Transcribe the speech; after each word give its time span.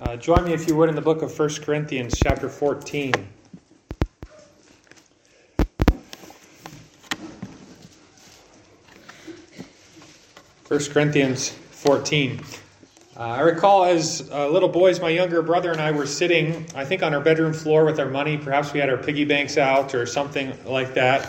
Uh, 0.00 0.14
join 0.14 0.44
me, 0.44 0.52
if 0.52 0.68
you 0.68 0.76
would, 0.76 0.88
in 0.88 0.94
the 0.94 1.00
book 1.00 1.22
of 1.22 1.36
1 1.36 1.54
Corinthians, 1.62 2.14
chapter 2.16 2.48
14. 2.48 3.12
First 10.62 10.92
Corinthians 10.92 11.48
14. 11.48 12.40
Uh, 13.16 13.20
I 13.20 13.40
recall 13.40 13.86
as 13.86 14.30
uh, 14.30 14.48
little 14.48 14.68
boys, 14.68 15.00
my 15.00 15.08
younger 15.08 15.42
brother 15.42 15.72
and 15.72 15.80
I 15.80 15.90
were 15.90 16.06
sitting, 16.06 16.64
I 16.76 16.84
think, 16.84 17.02
on 17.02 17.12
our 17.12 17.20
bedroom 17.20 17.52
floor 17.52 17.84
with 17.84 17.98
our 17.98 18.08
money. 18.08 18.38
Perhaps 18.38 18.72
we 18.72 18.78
had 18.78 18.88
our 18.88 18.98
piggy 18.98 19.24
banks 19.24 19.58
out 19.58 19.96
or 19.96 20.06
something 20.06 20.56
like 20.64 20.94
that. 20.94 21.28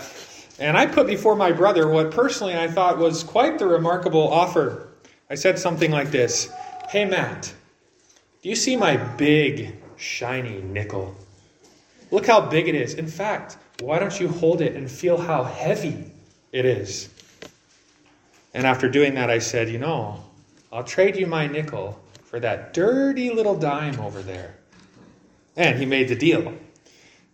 And 0.59 0.77
I 0.77 0.85
put 0.85 1.07
before 1.07 1.35
my 1.35 1.51
brother 1.51 1.87
what 1.87 2.11
personally 2.11 2.55
I 2.55 2.67
thought 2.67 2.99
was 2.99 3.23
quite 3.23 3.57
the 3.57 3.65
remarkable 3.65 4.31
offer. 4.31 4.89
I 5.27 5.33
said 5.33 5.57
something 5.57 5.89
like 5.89 6.11
this 6.11 6.51
Hey, 6.89 7.05
Matt, 7.05 7.53
do 8.41 8.47
you 8.47 8.55
see 8.55 8.77
my 8.77 8.95
big, 8.95 9.75
shiny 9.97 10.61
nickel? 10.61 11.13
Look 12.09 12.25
how 12.25 12.39
big 12.39 12.69
it 12.69 12.75
is. 12.75 12.93
In 12.93 13.07
fact, 13.07 13.57
why 13.81 13.99
don't 13.99 14.17
you 14.17 14.29
hold 14.29 14.61
it 14.61 14.75
and 14.75 14.89
feel 14.89 15.17
how 15.17 15.43
heavy 15.43 16.11
it 16.53 16.65
is? 16.65 17.09
And 18.53 18.65
after 18.65 18.89
doing 18.89 19.15
that, 19.15 19.29
I 19.29 19.39
said, 19.39 19.69
You 19.69 19.77
know, 19.77 20.23
I'll 20.71 20.85
trade 20.85 21.17
you 21.17 21.27
my 21.27 21.47
nickel 21.47 21.99
for 22.23 22.39
that 22.39 22.73
dirty 22.73 23.29
little 23.29 23.57
dime 23.57 23.99
over 23.99 24.21
there. 24.21 24.55
And 25.57 25.77
he 25.77 25.85
made 25.85 26.07
the 26.07 26.15
deal. 26.15 26.53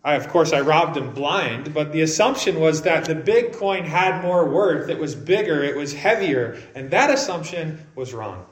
I, 0.03 0.15
of 0.15 0.27
course, 0.27 0.53
I 0.53 0.61
robbed 0.61 0.97
him 0.97 1.13
blind, 1.13 1.73
but 1.73 1.91
the 1.91 2.01
assumption 2.01 2.59
was 2.59 2.81
that 2.81 3.05
the 3.05 3.15
big 3.15 3.53
coin 3.53 3.83
had 3.83 4.23
more 4.23 4.47
worth. 4.49 4.89
It 4.89 4.97
was 4.99 5.15
bigger, 5.15 5.63
it 5.63 5.75
was 5.75 5.93
heavier, 5.93 6.61
and 6.73 6.89
that 6.91 7.11
assumption 7.11 7.85
was 7.95 8.13
wrong. 8.13 8.45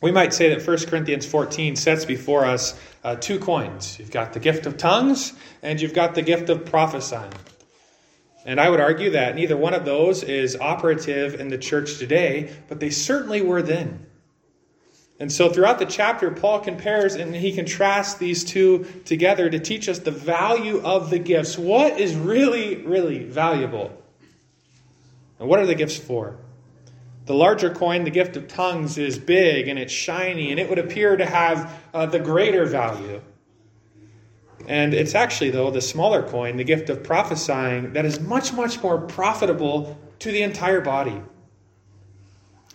We 0.00 0.10
might 0.10 0.32
say 0.32 0.54
that 0.54 0.66
1 0.66 0.86
Corinthians 0.86 1.26
14 1.26 1.76
sets 1.76 2.06
before 2.06 2.46
us 2.46 2.78
uh, 3.04 3.16
two 3.16 3.38
coins. 3.38 3.98
You've 3.98 4.10
got 4.10 4.32
the 4.32 4.40
gift 4.40 4.64
of 4.64 4.78
tongues, 4.78 5.34
and 5.62 5.80
you've 5.80 5.92
got 5.92 6.14
the 6.14 6.22
gift 6.22 6.48
of 6.48 6.64
prophesying. 6.64 7.32
And 8.46 8.58
I 8.58 8.70
would 8.70 8.80
argue 8.80 9.10
that 9.10 9.34
neither 9.34 9.56
one 9.56 9.74
of 9.74 9.84
those 9.84 10.22
is 10.22 10.56
operative 10.56 11.38
in 11.38 11.48
the 11.48 11.58
church 11.58 11.98
today, 11.98 12.50
but 12.68 12.80
they 12.80 12.88
certainly 12.88 13.42
were 13.42 13.60
then. 13.60 14.06
And 15.18 15.30
so 15.30 15.50
throughout 15.50 15.78
the 15.78 15.84
chapter, 15.84 16.30
Paul 16.30 16.60
compares 16.60 17.14
and 17.14 17.36
he 17.36 17.54
contrasts 17.54 18.14
these 18.14 18.42
two 18.42 18.86
together 19.04 19.50
to 19.50 19.58
teach 19.58 19.86
us 19.86 19.98
the 19.98 20.10
value 20.10 20.80
of 20.80 21.10
the 21.10 21.18
gifts. 21.18 21.58
What 21.58 22.00
is 22.00 22.14
really, 22.16 22.76
really 22.76 23.24
valuable? 23.24 23.92
And 25.38 25.46
what 25.46 25.58
are 25.58 25.66
the 25.66 25.74
gifts 25.74 25.98
for? 25.98 26.38
The 27.26 27.34
larger 27.34 27.70
coin, 27.70 28.04
the 28.04 28.10
gift 28.10 28.36
of 28.36 28.48
tongues, 28.48 28.98
is 28.98 29.18
big 29.18 29.68
and 29.68 29.78
it's 29.78 29.92
shiny, 29.92 30.50
and 30.50 30.58
it 30.58 30.68
would 30.68 30.78
appear 30.78 31.16
to 31.16 31.26
have 31.26 31.72
uh, 31.94 32.06
the 32.06 32.18
greater 32.18 32.64
value. 32.64 33.20
And 34.66 34.94
it's 34.94 35.14
actually, 35.14 35.50
though, 35.50 35.70
the 35.70 35.80
smaller 35.80 36.22
coin, 36.22 36.56
the 36.56 36.64
gift 36.64 36.90
of 36.90 37.02
prophesying, 37.02 37.92
that 37.94 38.04
is 38.04 38.20
much, 38.20 38.52
much 38.52 38.82
more 38.82 38.98
profitable 39.00 39.98
to 40.20 40.32
the 40.32 40.42
entire 40.42 40.80
body. 40.80 41.20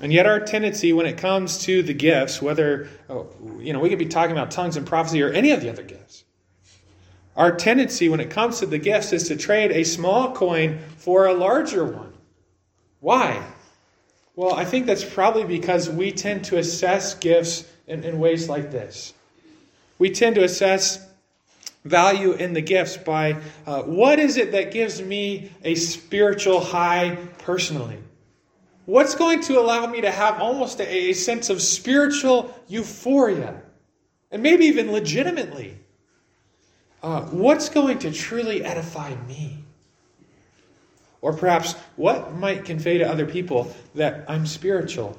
And 0.02 0.12
yet, 0.12 0.26
our 0.26 0.40
tendency 0.40 0.92
when 0.94 1.06
it 1.06 1.18
comes 1.18 1.60
to 1.60 1.82
the 1.82 1.94
gifts, 1.94 2.42
whether, 2.42 2.90
oh, 3.10 3.30
you 3.60 3.72
know, 3.72 3.80
we 3.80 3.90
could 3.90 4.00
be 4.00 4.08
talking 4.08 4.34
about 4.34 4.52
tongues 4.52 4.76
and 4.78 4.86
prophecy 4.86 5.22
or 5.22 5.32
any 5.32 5.52
of 5.52 5.62
the 5.62 5.70
other 5.70 5.84
gifts, 5.84 6.26
our 7.36 7.56
tendency 7.56 8.10
when 8.10 8.20
it 8.20 8.30
comes 8.30 8.60
to 8.60 8.66
the 8.66 8.78
gifts 8.78 9.14
is 9.14 9.28
to 9.28 9.36
trade 9.36 9.72
a 9.72 9.84
small 9.84 10.34
coin 10.34 10.80
for 10.98 11.26
a 11.26 11.34
larger 11.34 11.86
one. 11.86 12.14
Why? 13.00 13.46
Well, 14.36 14.54
I 14.54 14.66
think 14.66 14.86
that's 14.86 15.06
probably 15.06 15.46
because 15.46 15.90
we 15.90 16.12
tend 16.12 16.46
to 16.46 16.58
assess 16.58 17.14
gifts 17.14 17.66
in, 17.88 18.04
in 18.04 18.20
ways 18.20 18.50
like 18.50 18.72
this. 18.72 19.14
We 19.98 20.10
tend 20.10 20.36
to 20.36 20.44
assess 20.44 21.06
value 21.86 22.34
in 22.34 22.54
the 22.54 22.62
gifts 22.62 22.98
by 22.98 23.38
uh, 23.66 23.84
what 23.84 24.20
is 24.20 24.38
it 24.38 24.52
that 24.52 24.72
gives 24.72 25.02
me 25.02 25.52
a 25.64 25.76
spiritual 25.76 26.60
high 26.60 27.16
personally? 27.38 27.98
What's 28.86 29.16
going 29.16 29.42
to 29.42 29.60
allow 29.60 29.88
me 29.88 30.02
to 30.02 30.12
have 30.12 30.40
almost 30.42 30.80
a, 30.80 31.10
a 31.10 31.14
sense 31.14 31.50
of 31.50 31.62
spiritual 31.62 32.54
euphoria? 32.68 33.62
And 34.32 34.44
maybe 34.44 34.66
even 34.66 34.92
legitimately. 34.92 35.78
Uh, 37.02 37.22
what's 37.22 37.70
going 37.70 38.00
to 38.00 38.12
truly 38.12 38.64
edify 38.64 39.16
me? 39.28 39.65
Or 41.22 41.34
perhaps, 41.34 41.74
what 41.96 42.34
might 42.36 42.66
convey 42.66 42.98
to 43.00 43.10
other 43.10 43.26
people 43.26 43.74
that 43.96 44.26
I'm 44.28 44.46
spiritual? 44.46 45.18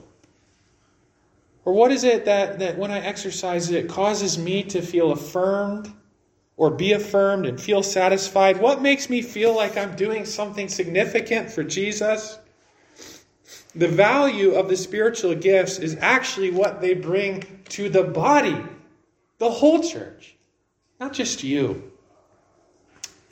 Or 1.64 1.72
what 1.72 1.90
is 1.90 2.04
it 2.04 2.24
that, 2.26 2.60
that 2.60 2.78
when 2.78 2.92
I 2.92 3.00
exercise 3.00 3.70
it, 3.70 3.84
it 3.84 3.88
causes 3.88 4.38
me 4.38 4.62
to 4.64 4.80
feel 4.80 5.10
affirmed 5.10 5.92
or 6.56 6.70
be 6.70 6.92
affirmed 6.92 7.44
and 7.44 7.60
feel 7.60 7.82
satisfied? 7.82 8.60
What 8.60 8.80
makes 8.80 9.10
me 9.10 9.20
feel 9.20 9.54
like 9.54 9.76
I'm 9.76 9.96
doing 9.96 10.24
something 10.24 10.68
significant 10.68 11.50
for 11.50 11.64
Jesus? 11.64 12.38
The 13.74 13.88
value 13.88 14.52
of 14.52 14.68
the 14.68 14.76
spiritual 14.76 15.34
gifts 15.34 15.78
is 15.78 15.96
actually 16.00 16.50
what 16.50 16.80
they 16.80 16.94
bring 16.94 17.42
to 17.70 17.90
the 17.90 18.04
body, 18.04 18.56
the 19.38 19.50
whole 19.50 19.82
church, 19.82 20.36
not 21.00 21.12
just 21.12 21.42
you. 21.42 21.92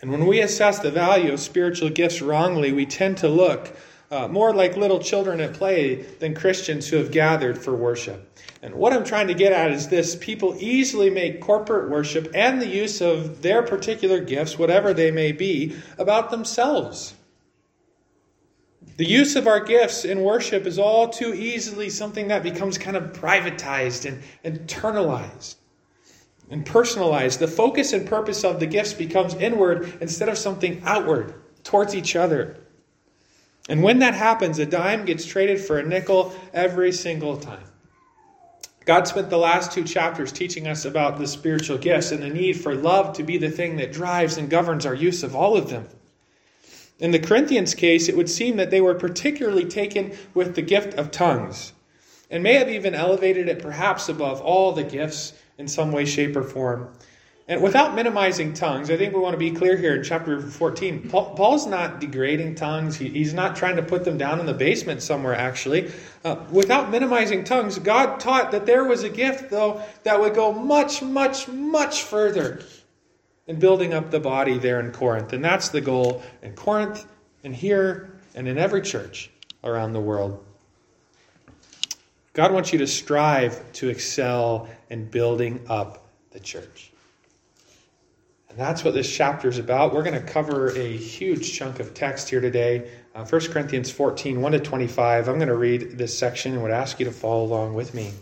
And 0.05 0.13
when 0.13 0.27
we 0.27 0.41
assess 0.41 0.81
the 0.81 0.91
value 0.91 1.33
of 1.33 1.41
spiritual 1.41 1.89
gifts 1.89 2.21
wrongly, 2.21 2.73
we 2.73 2.85
tend 2.85 3.17
to 3.17 3.29
look 3.31 3.75
uh, 4.11 4.29
more 4.29 4.53
like 4.53 4.77
little 4.77 4.99
children 4.99 5.41
at 5.41 5.55
play 5.55 5.95
than 5.95 6.35
Christians 6.35 6.87
who 6.87 6.99
have 6.99 7.11
gathered 7.11 7.57
for 7.57 7.75
worship. 7.75 8.39
And 8.61 8.75
what 8.75 8.93
I'm 8.93 9.05
trying 9.05 9.29
to 9.29 9.35
get 9.35 9.55
at 9.55 9.71
is 9.71 9.89
this 9.89 10.15
people 10.15 10.57
easily 10.59 11.09
make 11.09 11.41
corporate 11.41 11.89
worship 11.89 12.31
and 12.35 12.61
the 12.61 12.67
use 12.67 13.01
of 13.01 13.41
their 13.41 13.63
particular 13.63 14.21
gifts, 14.21 14.59
whatever 14.59 14.93
they 14.93 15.11
may 15.11 15.33
be, 15.33 15.75
about 15.97 16.31
themselves. 16.31 17.15
The 18.99 19.09
use 19.09 19.37
of 19.37 19.47
our 19.47 19.61
gifts 19.61 20.05
in 20.05 20.21
worship 20.21 20.67
is 20.67 20.79
all 20.79 21.09
too 21.09 21.33
easily 21.33 21.89
something 21.89 22.29
that 22.29 22.43
becomes 22.43 22.77
kind 22.77 22.99
of 22.99 23.15
privatized 23.15 24.05
and 24.05 24.23
internalized 24.45 25.55
and 26.51 26.65
personalized. 26.65 27.41
The 27.41 27.49
focus 27.49 27.93
and 27.93 28.07
purpose 28.07 28.45
of 28.45 28.61
the 28.61 28.67
gifts 28.67 28.93
becomes 28.93 29.35
inward 29.35 29.99
instead 30.01 30.29
of 30.29 30.39
something 30.39 30.83
outward 30.85 31.35
towards 31.63 31.95
each 31.95 32.17
other. 32.17 32.57
And 33.69 33.83
when 33.83 34.01
that 34.01 34.15
happens, 34.15 34.59
a 34.59 34.67
dime 34.67 35.05
gets 35.07 35.25
traded 35.25 35.61
for 35.61 35.79
a 35.79 35.87
nickel 35.87 36.35
every 36.53 36.93
single 36.93 37.37
time. 37.37 37.65
God 38.85 39.09
spent 39.09 39.31
the 39.31 39.39
last 39.39 39.73
two 39.73 39.85
chapters 39.85 40.31
teaching 40.31 40.69
us 40.69 40.85
about 40.85 41.19
the 41.19 41.27
spiritual 41.27 41.79
gifts 41.79 42.13
and 42.13 42.23
the 42.23 42.29
need 42.29 42.61
for 42.61 42.75
love 42.75 43.17
to 43.17 43.23
be 43.23 43.39
the 43.39 43.51
thing 43.51 43.77
that 43.79 43.93
drives 43.93 44.37
and 44.37 44.51
governs 44.51 44.85
our 44.85 44.95
use 44.95 45.23
of 45.23 45.35
all 45.35 45.57
of 45.57 45.71
them. 45.71 45.89
In 46.99 47.11
the 47.11 47.19
Corinthians 47.19 47.75
case, 47.75 48.09
it 48.09 48.17
would 48.17 48.29
seem 48.29 48.57
that 48.59 48.71
they 48.71 48.83
were 48.83 48.95
particularly 48.95 49.65
taken 49.65 50.13
with 50.35 50.55
the 50.55 50.63
gift 50.63 50.95
of 50.95 51.11
tongues 51.11 51.73
and 52.31 52.43
may 52.43 52.55
have 52.55 52.69
even 52.69 52.95
elevated 52.95 53.49
it 53.49 53.63
perhaps 53.63 54.09
above 54.09 54.41
all 54.43 54.73
the 54.73 54.85
gifts 54.85 55.33
in 55.59 55.69
some 55.69 55.93
way, 55.93 56.05
shape, 56.05 56.37
or 56.37 56.43
form. 56.43 56.89
And 57.47 57.63
without 57.63 57.95
minimizing 57.95 58.55
tongues, 58.55 58.91
I 58.91 58.97
think 58.97 59.13
we 59.13 59.21
want 59.21 59.35
to 59.35 59.39
be 59.39 59.51
clear 59.51 59.77
here 59.77 59.97
in 59.97 60.03
chapter 60.03 60.41
14. 60.41 61.11
Paul, 61.11 61.35
Paul's 61.35 61.67
not 61.67 62.01
degrading 62.01 62.55
tongues. 62.55 62.97
He, 62.97 63.11
he's 63.11 63.35
not 63.35 63.55
trying 63.55 63.77
to 63.77 63.83
put 63.83 64.05
them 64.05 64.17
down 64.17 64.41
in 64.41 64.47
the 64.47 64.55
basement 64.55 65.03
somewhere, 65.03 65.35
actually. 65.35 65.93
Uh, 66.25 66.37
without 66.51 66.91
minimizing 66.91 67.45
tongues, 67.45 67.79
God 67.79 68.19
taught 68.19 68.51
that 68.53 68.65
there 68.65 68.85
was 68.85 69.03
a 69.03 69.11
gift, 69.11 69.51
though, 69.51 69.83
that 70.05 70.19
would 70.19 70.35
go 70.35 70.53
much, 70.53 71.03
much, 71.03 71.47
much 71.47 72.05
further 72.05 72.63
in 73.47 73.59
building 73.59 73.93
up 73.93 74.11
the 74.11 74.21
body 74.21 74.57
there 74.57 74.81
in 74.81 74.91
Corinth. 74.91 75.35
And 75.35 75.45
that's 75.45 75.69
the 75.69 75.83
goal 75.83 76.23
in 76.41 76.55
Corinth, 76.55 77.05
and 77.43 77.55
here, 77.55 78.21
and 78.35 78.49
in 78.49 78.57
every 78.57 78.81
church 78.81 79.31
around 79.63 79.93
the 79.93 80.01
world. 80.01 80.43
God 82.35 82.53
wants 82.53 82.73
you 82.73 82.81
to 82.81 82.87
strive 82.87 83.73
to 83.75 83.89
excel 83.89 84.69
in 84.91 85.07
building 85.07 85.65
up 85.69 86.05
the 86.33 86.41
church. 86.41 86.91
And 88.51 88.59
that's 88.59 88.85
what 88.85 88.93
this 88.93 89.11
chapter 89.11 89.49
is 89.49 89.59
about. 89.59 89.95
We're 89.95 90.03
going 90.03 90.21
to 90.21 90.33
cover 90.33 90.71
a 90.71 90.97
huge 90.97 91.53
chunk 91.53 91.79
of 91.79 91.95
text 91.95 92.29
here 92.29 92.41
today. 92.41 92.91
Uh, 93.15 93.25
1 93.25 93.41
Corinthians 93.53 93.91
14, 93.91 94.41
1 94.41 94.53
to 94.53 94.59
25. 94.59 95.29
I'm 95.29 95.37
going 95.37 95.49
to 95.49 95.57
read 95.57 95.97
this 95.97 96.17
section 96.17 96.53
and 96.53 96.63
would 96.63 96.73
ask 96.73 96.99
you 96.99 97.07
to 97.07 97.13
follow 97.13 97.45
along 97.45 97.75
with 97.75 97.95
me. 97.95 98.13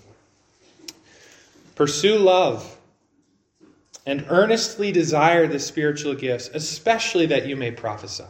Pursue 1.75 2.19
love 2.19 2.79
and 4.05 4.27
earnestly 4.29 4.93
desire 4.93 5.47
the 5.47 5.59
spiritual 5.59 6.15
gifts, 6.15 6.51
especially 6.53 7.27
that 7.27 7.47
you 7.47 7.57
may 7.57 7.71
prophesy. 7.71 8.25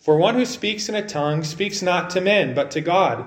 For 0.00 0.16
one 0.16 0.34
who 0.34 0.44
speaks 0.44 0.88
in 0.88 0.96
a 0.96 1.06
tongue 1.06 1.44
speaks 1.44 1.82
not 1.82 2.10
to 2.10 2.20
men, 2.20 2.54
but 2.54 2.72
to 2.72 2.80
God 2.80 3.26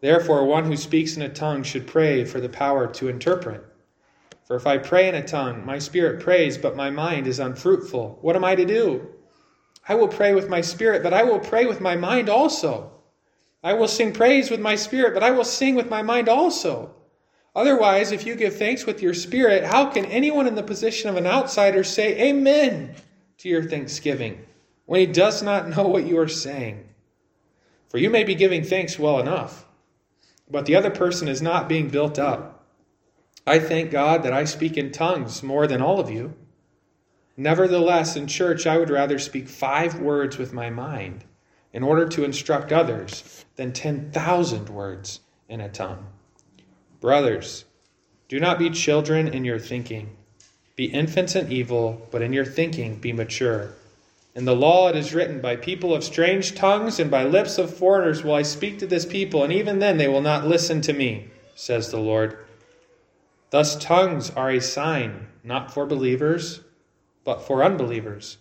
Therefore, 0.00 0.44
one 0.44 0.64
who 0.64 0.76
speaks 0.76 1.16
in 1.16 1.22
a 1.22 1.28
tongue 1.28 1.62
should 1.62 1.86
pray 1.86 2.24
for 2.24 2.40
the 2.40 2.48
power 2.48 2.86
to 2.86 3.08
interpret. 3.08 3.64
For 4.44 4.54
if 4.54 4.66
I 4.66 4.78
pray 4.78 5.08
in 5.08 5.14
a 5.14 5.26
tongue, 5.26 5.64
my 5.64 5.78
spirit 5.78 6.20
prays, 6.20 6.58
but 6.58 6.76
my 6.76 6.90
mind 6.90 7.26
is 7.26 7.40
unfruitful. 7.40 8.18
What 8.20 8.36
am 8.36 8.44
I 8.44 8.54
to 8.54 8.64
do? 8.64 9.08
I 9.88 9.94
will 9.94 10.08
pray 10.08 10.34
with 10.34 10.48
my 10.48 10.60
spirit, 10.60 11.02
but 11.02 11.14
I 11.14 11.24
will 11.24 11.40
pray 11.40 11.66
with 11.66 11.80
my 11.80 11.96
mind 11.96 12.28
also. 12.28 12.92
I 13.62 13.72
will 13.72 13.88
sing 13.88 14.12
praise 14.12 14.50
with 14.50 14.60
my 14.60 14.76
spirit, 14.76 15.14
but 15.14 15.22
I 15.22 15.32
will 15.32 15.44
sing 15.44 15.74
with 15.74 15.88
my 15.90 16.02
mind 16.02 16.28
also. 16.28 16.94
Otherwise, 17.56 18.12
if 18.12 18.26
you 18.26 18.36
give 18.36 18.56
thanks 18.56 18.84
with 18.84 19.02
your 19.02 19.14
spirit, 19.14 19.64
how 19.64 19.86
can 19.86 20.04
anyone 20.04 20.46
in 20.46 20.54
the 20.54 20.62
position 20.62 21.08
of 21.08 21.16
an 21.16 21.26
outsider 21.26 21.82
say 21.82 22.28
amen 22.28 22.94
to 23.38 23.48
your 23.48 23.64
thanksgiving 23.64 24.44
when 24.84 25.00
he 25.00 25.06
does 25.06 25.42
not 25.42 25.68
know 25.70 25.88
what 25.88 26.06
you 26.06 26.18
are 26.18 26.28
saying? 26.28 26.86
For 27.88 27.98
you 27.98 28.10
may 28.10 28.24
be 28.24 28.34
giving 28.34 28.62
thanks 28.62 28.98
well 28.98 29.18
enough, 29.20 29.64
but 30.50 30.66
the 30.66 30.76
other 30.76 30.90
person 30.90 31.28
is 31.28 31.42
not 31.42 31.68
being 31.68 31.88
built 31.88 32.18
up. 32.18 32.64
I 33.46 33.58
thank 33.58 33.90
God 33.90 34.22
that 34.22 34.32
I 34.32 34.44
speak 34.44 34.76
in 34.76 34.90
tongues 34.90 35.42
more 35.42 35.66
than 35.66 35.80
all 35.80 36.00
of 36.00 36.10
you. 36.10 36.34
Nevertheless, 37.36 38.16
in 38.16 38.26
church, 38.26 38.66
I 38.66 38.78
would 38.78 38.90
rather 38.90 39.18
speak 39.18 39.48
five 39.48 40.00
words 40.00 40.38
with 40.38 40.52
my 40.52 40.70
mind 40.70 41.24
in 41.72 41.82
order 41.82 42.08
to 42.08 42.24
instruct 42.24 42.72
others 42.72 43.44
than 43.56 43.72
10,000 43.72 44.68
words 44.68 45.20
in 45.48 45.60
a 45.60 45.68
tongue. 45.68 46.06
Brothers, 47.00 47.66
do 48.28 48.40
not 48.40 48.58
be 48.58 48.70
children 48.70 49.28
in 49.28 49.44
your 49.44 49.58
thinking. 49.58 50.16
Be 50.74 50.86
infants 50.86 51.36
in 51.36 51.52
evil, 51.52 52.08
but 52.10 52.22
in 52.22 52.32
your 52.32 52.44
thinking 52.44 52.96
be 52.96 53.12
mature. 53.12 53.74
In 54.36 54.44
the 54.44 54.54
law 54.54 54.88
it 54.88 54.96
is 54.96 55.14
written, 55.14 55.40
By 55.40 55.56
people 55.56 55.94
of 55.94 56.04
strange 56.04 56.54
tongues 56.54 57.00
and 57.00 57.10
by 57.10 57.24
lips 57.24 57.56
of 57.56 57.74
foreigners 57.74 58.22
will 58.22 58.34
I 58.34 58.42
speak 58.42 58.78
to 58.78 58.86
this 58.86 59.06
people, 59.06 59.42
and 59.42 59.52
even 59.52 59.78
then 59.78 59.96
they 59.96 60.08
will 60.08 60.20
not 60.20 60.46
listen 60.46 60.82
to 60.82 60.92
me, 60.92 61.30
says 61.54 61.90
the 61.90 61.98
Lord. 61.98 62.36
Thus, 63.48 63.76
tongues 63.82 64.30
are 64.30 64.50
a 64.50 64.60
sign, 64.60 65.26
not 65.42 65.72
for 65.72 65.86
believers, 65.86 66.60
but 67.24 67.40
for 67.46 67.64
unbelievers, 67.64 68.36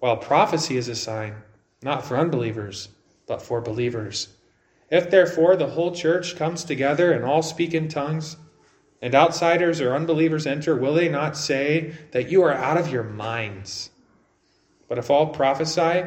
while 0.00 0.18
prophecy 0.18 0.76
is 0.76 0.86
a 0.86 0.94
sign 0.94 1.34
not 1.82 2.04
for 2.04 2.18
unbelievers, 2.18 2.90
but 3.26 3.40
for 3.40 3.60
believers. 3.60 4.28
If 4.90 5.10
therefore 5.10 5.56
the 5.56 5.68
whole 5.68 5.94
church 5.94 6.36
comes 6.36 6.62
together 6.62 7.12
and 7.12 7.24
all 7.24 7.42
speak 7.42 7.72
in 7.72 7.88
tongues, 7.88 8.36
and 9.00 9.14
outsiders 9.14 9.80
or 9.80 9.94
unbelievers 9.94 10.46
enter, 10.46 10.76
will 10.76 10.92
they 10.92 11.08
not 11.08 11.38
say 11.38 11.94
that 12.10 12.28
you 12.30 12.42
are 12.42 12.52
out 12.52 12.76
of 12.76 12.92
your 12.92 13.02
minds? 13.02 13.90
But 14.90 14.98
if 14.98 15.08
all 15.08 15.28
prophesy, 15.28 16.02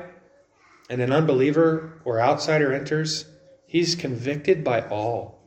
and 0.90 1.02
an 1.02 1.14
unbeliever 1.14 2.02
or 2.04 2.20
outsider 2.20 2.74
enters, 2.74 3.24
he's 3.66 3.96
convicted 3.96 4.62
by 4.62 4.82
all. 4.82 5.40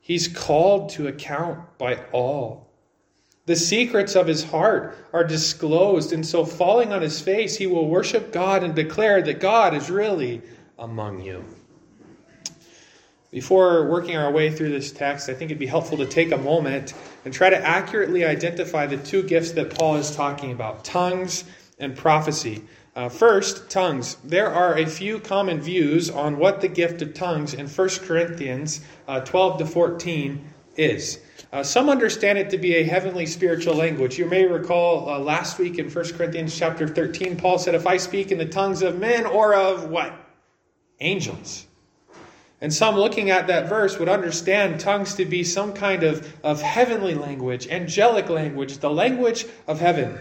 He's 0.00 0.28
called 0.28 0.90
to 0.90 1.08
account 1.08 1.78
by 1.78 1.96
all. 2.12 2.68
The 3.46 3.56
secrets 3.56 4.14
of 4.14 4.26
his 4.26 4.44
heart 4.44 4.98
are 5.14 5.24
disclosed, 5.24 6.12
and 6.12 6.26
so 6.26 6.44
falling 6.44 6.92
on 6.92 7.00
his 7.00 7.22
face, 7.22 7.56
he 7.56 7.66
will 7.66 7.88
worship 7.88 8.32
God 8.32 8.62
and 8.62 8.74
declare 8.74 9.22
that 9.22 9.40
God 9.40 9.72
is 9.72 9.90
really 9.90 10.42
among 10.78 11.22
you. 11.22 11.42
Before 13.30 13.88
working 13.88 14.18
our 14.18 14.30
way 14.30 14.50
through 14.50 14.72
this 14.72 14.92
text, 14.92 15.30
I 15.30 15.32
think 15.32 15.50
it'd 15.50 15.58
be 15.58 15.64
helpful 15.64 15.96
to 15.98 16.06
take 16.06 16.32
a 16.32 16.36
moment 16.36 16.92
and 17.24 17.32
try 17.32 17.48
to 17.48 17.56
accurately 17.56 18.26
identify 18.26 18.86
the 18.86 18.98
two 18.98 19.22
gifts 19.22 19.52
that 19.52 19.74
Paul 19.78 19.96
is 19.96 20.14
talking 20.14 20.52
about 20.52 20.84
tongues 20.84 21.44
and 21.78 21.96
prophecy. 21.96 22.62
Uh, 22.94 23.10
first, 23.10 23.68
tongues. 23.68 24.16
There 24.24 24.50
are 24.50 24.78
a 24.78 24.86
few 24.86 25.20
common 25.20 25.60
views 25.60 26.08
on 26.08 26.38
what 26.38 26.62
the 26.62 26.68
gift 26.68 27.02
of 27.02 27.12
tongues 27.12 27.52
in 27.52 27.66
1 27.68 27.88
Corinthians 28.04 28.80
uh, 29.06 29.20
12 29.20 29.58
to 29.58 29.66
14 29.66 30.42
is. 30.76 31.20
Uh, 31.52 31.62
some 31.62 31.90
understand 31.90 32.38
it 32.38 32.50
to 32.50 32.58
be 32.58 32.76
a 32.76 32.84
heavenly 32.84 33.26
spiritual 33.26 33.74
language. 33.74 34.18
You 34.18 34.26
may 34.26 34.46
recall 34.46 35.08
uh, 35.08 35.18
last 35.18 35.58
week 35.58 35.78
in 35.78 35.90
1 35.90 36.12
Corinthians 36.14 36.58
chapter 36.58 36.88
13, 36.88 37.36
Paul 37.36 37.58
said, 37.58 37.74
If 37.74 37.86
I 37.86 37.98
speak 37.98 38.32
in 38.32 38.38
the 38.38 38.46
tongues 38.46 38.82
of 38.82 38.98
men 38.98 39.26
or 39.26 39.54
of 39.54 39.90
what? 39.90 40.12
Angels. 41.00 41.66
And 42.62 42.72
some 42.72 42.96
looking 42.96 43.28
at 43.30 43.46
that 43.48 43.68
verse 43.68 43.98
would 43.98 44.08
understand 44.08 44.80
tongues 44.80 45.14
to 45.16 45.26
be 45.26 45.44
some 45.44 45.74
kind 45.74 46.02
of, 46.02 46.34
of 46.42 46.62
heavenly 46.62 47.14
language, 47.14 47.68
angelic 47.68 48.30
language, 48.30 48.78
the 48.78 48.90
language 48.90 49.44
of 49.66 49.78
heaven. 49.78 50.18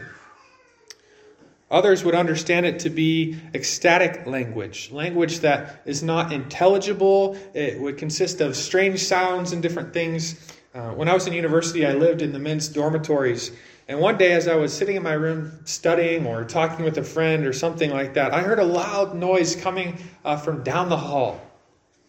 Others 1.71 2.03
would 2.03 2.13
understand 2.13 2.65
it 2.65 2.79
to 2.79 2.89
be 2.91 3.37
ecstatic 3.53 4.27
language, 4.27 4.91
language 4.91 5.39
that 5.39 5.81
is 5.85 6.03
not 6.03 6.31
intelligible. 6.31 7.37
It 7.55 7.79
would 7.79 7.97
consist 7.97 8.39
of 8.39 8.55
strange 8.55 9.03
sounds 9.03 9.51
and 9.51 9.63
different 9.63 9.91
things. 9.91 10.53
Uh, 10.75 10.91
when 10.91 11.09
I 11.09 11.13
was 11.13 11.25
in 11.25 11.33
university, 11.33 11.85
I 11.85 11.93
lived 11.93 12.21
in 12.21 12.33
the 12.33 12.39
men's 12.39 12.67
dormitories. 12.67 13.51
And 13.87 13.99
one 13.99 14.17
day, 14.17 14.33
as 14.33 14.47
I 14.47 14.55
was 14.55 14.73
sitting 14.73 14.95
in 14.95 15.03
my 15.03 15.13
room 15.13 15.59
studying 15.65 16.27
or 16.27 16.43
talking 16.43 16.85
with 16.85 16.97
a 16.97 17.03
friend 17.03 17.45
or 17.45 17.53
something 17.53 17.91
like 17.91 18.15
that, 18.15 18.33
I 18.33 18.41
heard 18.41 18.59
a 18.59 18.65
loud 18.65 19.15
noise 19.15 19.55
coming 19.55 19.97
uh, 20.23 20.37
from 20.37 20.63
down 20.63 20.89
the 20.89 20.97
hall. 20.97 21.39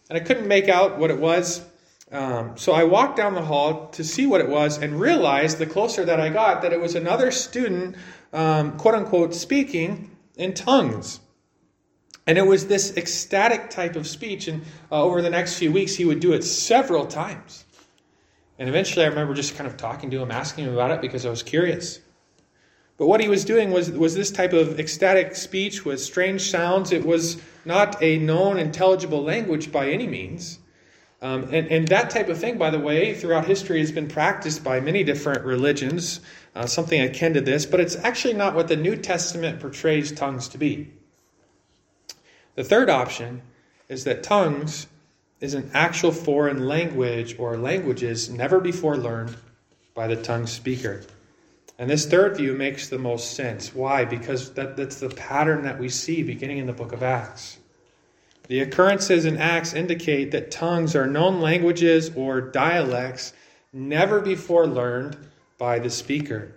And 0.09 0.17
I 0.17 0.21
couldn't 0.21 0.47
make 0.47 0.69
out 0.69 0.97
what 0.97 1.11
it 1.11 1.19
was. 1.19 1.63
Um, 2.11 2.57
so 2.57 2.71
I 2.71 2.85
walked 2.85 3.17
down 3.17 3.35
the 3.35 3.41
hall 3.41 3.89
to 3.89 4.03
see 4.03 4.25
what 4.25 4.39
it 4.39 4.47
was 4.47 4.77
and 4.77 4.99
realized 4.99 5.57
the 5.57 5.65
closer 5.65 6.05
that 6.05 6.19
I 6.19 6.29
got 6.29 6.61
that 6.61 6.71
it 6.71 6.79
was 6.79 6.95
another 6.95 7.31
student, 7.31 7.95
um, 8.33 8.77
quote 8.77 8.95
unquote, 8.95 9.33
speaking 9.33 10.15
in 10.35 10.53
tongues. 10.53 11.19
And 12.25 12.37
it 12.37 12.45
was 12.45 12.67
this 12.67 12.95
ecstatic 12.97 13.69
type 13.69 13.95
of 13.95 14.05
speech. 14.05 14.47
And 14.47 14.63
uh, 14.91 15.01
over 15.01 15.21
the 15.21 15.29
next 15.29 15.57
few 15.57 15.71
weeks, 15.71 15.95
he 15.95 16.05
would 16.05 16.19
do 16.19 16.33
it 16.33 16.43
several 16.43 17.05
times. 17.05 17.63
And 18.59 18.67
eventually 18.67 19.05
I 19.05 19.07
remember 19.07 19.33
just 19.33 19.55
kind 19.55 19.67
of 19.67 19.77
talking 19.77 20.09
to 20.11 20.21
him, 20.21 20.31
asking 20.31 20.65
him 20.65 20.73
about 20.73 20.91
it 20.91 21.01
because 21.01 21.25
I 21.25 21.29
was 21.29 21.43
curious. 21.43 21.99
But 22.97 23.05
what 23.05 23.21
he 23.21 23.29
was 23.29 23.45
doing 23.45 23.71
was, 23.71 23.91
was 23.91 24.15
this 24.15 24.31
type 24.31 24.53
of 24.53 24.79
ecstatic 24.79 25.35
speech 25.35 25.85
with 25.85 26.01
strange 26.01 26.49
sounds. 26.49 26.91
It 26.91 27.05
was 27.05 27.39
not 27.63 28.01
a 28.01 28.17
known, 28.17 28.57
intelligible 28.57 29.23
language 29.23 29.71
by 29.71 29.89
any 29.91 30.07
means. 30.07 30.59
Um, 31.21 31.43
and, 31.45 31.67
and 31.67 31.87
that 31.87 32.11
type 32.11 32.29
of 32.29 32.37
thing, 32.37 32.57
by 32.57 32.69
the 32.69 32.79
way, 32.79 33.15
throughout 33.15 33.45
history 33.45 33.79
has 33.79 33.91
been 33.91 34.07
practiced 34.07 34.63
by 34.63 34.79
many 34.79 35.03
different 35.03 35.43
religions, 35.43 36.19
uh, 36.55 36.67
something 36.67 37.01
akin 37.01 37.33
to 37.33 37.41
this, 37.41 37.65
but 37.65 37.79
it's 37.79 37.95
actually 37.95 38.35
not 38.35 38.53
what 38.53 38.67
the 38.67 38.75
New 38.75 38.95
Testament 38.95 39.59
portrays 39.59 40.11
tongues 40.11 40.47
to 40.49 40.59
be. 40.59 40.91
The 42.55 42.63
third 42.63 42.89
option 42.89 43.41
is 43.89 44.03
that 44.03 44.23
tongues 44.23 44.87
is 45.39 45.53
an 45.53 45.71
actual 45.73 46.11
foreign 46.11 46.67
language 46.67 47.35
or 47.39 47.57
languages 47.57 48.29
never 48.29 48.59
before 48.59 48.97
learned 48.97 49.35
by 49.95 50.07
the 50.07 50.15
tongue 50.15 50.47
speaker. 50.47 51.03
And 51.79 51.89
this 51.89 52.07
third 52.07 52.37
view 52.37 52.53
makes 52.53 52.89
the 52.89 52.97
most 52.97 53.35
sense. 53.35 53.73
Why? 53.73 54.05
Because 54.05 54.53
that, 54.53 54.75
that's 54.75 54.99
the 54.99 55.09
pattern 55.09 55.63
that 55.63 55.79
we 55.79 55.89
see 55.89 56.23
beginning 56.23 56.57
in 56.57 56.65
the 56.65 56.73
book 56.73 56.91
of 56.91 57.03
Acts. 57.03 57.57
The 58.47 58.61
occurrences 58.61 59.25
in 59.25 59.35
Acts 59.37 59.73
indicate 59.73 60.31
that 60.31 60.51
tongues 60.51 60.95
are 60.95 61.05
known 61.05 61.41
languages 61.41 62.11
or 62.15 62.39
dialects 62.39 63.33
never 63.73 64.21
before 64.21 64.65
learned 64.65 65.17
by 65.57 65.79
the 65.79 65.89
speaker. 65.89 66.53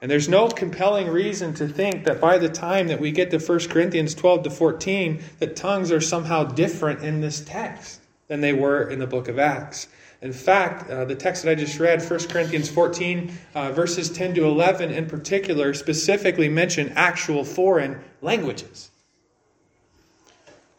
And 0.00 0.10
there's 0.10 0.28
no 0.28 0.48
compelling 0.48 1.08
reason 1.08 1.52
to 1.54 1.66
think 1.66 2.04
that 2.04 2.20
by 2.20 2.38
the 2.38 2.48
time 2.48 2.86
that 2.88 3.00
we 3.00 3.10
get 3.10 3.30
to 3.32 3.38
1 3.38 3.68
Corinthians 3.68 4.14
12 4.14 4.44
to 4.44 4.50
14, 4.50 5.20
that 5.40 5.56
tongues 5.56 5.90
are 5.90 6.00
somehow 6.00 6.44
different 6.44 7.02
in 7.02 7.20
this 7.20 7.40
text 7.40 8.00
than 8.28 8.40
they 8.40 8.52
were 8.52 8.88
in 8.88 9.00
the 9.00 9.06
book 9.06 9.26
of 9.26 9.40
Acts. 9.40 9.88
In 10.20 10.32
fact, 10.32 10.88
uh, 10.88 11.04
the 11.04 11.16
text 11.16 11.42
that 11.42 11.50
I 11.50 11.54
just 11.56 11.80
read, 11.80 12.08
1 12.08 12.28
Corinthians 12.28 12.70
14, 12.70 13.32
uh, 13.56 13.72
verses 13.72 14.10
10 14.10 14.34
to 14.34 14.44
11 14.44 14.92
in 14.92 15.06
particular, 15.06 15.74
specifically 15.74 16.48
mention 16.48 16.92
actual 16.94 17.44
foreign 17.44 18.00
languages. 18.20 18.91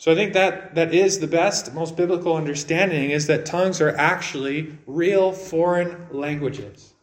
So 0.04 0.12
I 0.12 0.16
think 0.16 0.34
that 0.34 0.76
that 0.76 0.94
is 0.94 1.20
the 1.20 1.28
best, 1.28 1.74
most 1.74 1.96
biblical 1.96 2.36
understanding 2.36 3.12
is 3.12 3.28
that 3.28 3.46
tongues 3.46 3.80
are 3.80 3.96
actually 3.96 4.78
real 4.86 5.32
foreign 5.32 6.08
languages. 6.12 6.94